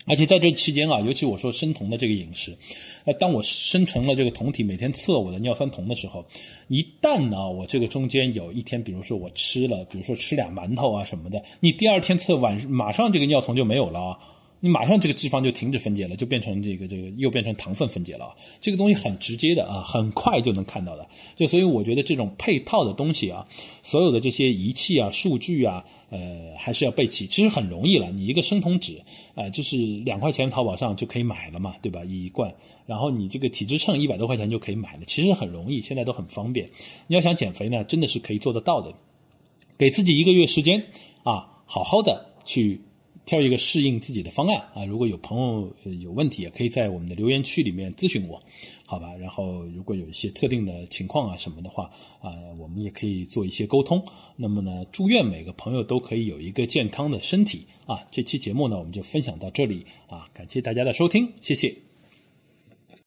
[0.07, 2.57] 而且在这期间啊，尤其我说生酮的这个饮食，
[3.05, 6.25] 呃，当我生成了这个酮体，每天测我的尿酸酮的时候，
[6.67, 14.17] 一旦呢，我这个中间有一天，比如说我吃了，比如说吃俩馒头啊什么的，你第二天测晚马上这个尿酮就没有了啊。
[14.59, 18.35] 你马上这个脂肪就停止分解了，就变成这个这个又变成糖分分解了。
[18.59, 21.07] 这个东西很直接的啊，很快就能看到的。
[21.35, 23.47] 就所以我觉得这种配套的东西啊，
[23.83, 27.27] 所有的这些仪器啊、数据啊，呃，还是要备齐。
[27.27, 28.99] 其实很容易了，你一个生酮纸
[29.35, 32.03] 啊，就是两块钱淘宝上就可以买了嘛，对吧？
[32.05, 32.51] 一罐。
[32.87, 36.67] 然后你这个体脂秤一百多块钱就可以买了，其实很容易，现在都很方便。
[37.05, 38.91] 你要想减肥呢，真的是可以做得到的。
[39.77, 40.83] 给自己一个月时间
[41.23, 42.81] 啊，好好的去。
[43.27, 44.85] 挑一个适应自己的方案啊！
[44.85, 48.41] 如果有朋友有问题，也可以在我们的留言区里面咨询我，
[48.85, 49.13] 好吧？
[49.17, 51.91] 然后如果有一些特定的情况啊什么的话
[52.21, 54.01] 啊，我们也可以做一些沟通。
[54.37, 57.99] 那么呢，祝愿每个朋友都可以有一个健康的身体啊！
[58.09, 61.86] 这期节目呢，我们就分享到这里啊，感谢大家的收听，谢谢。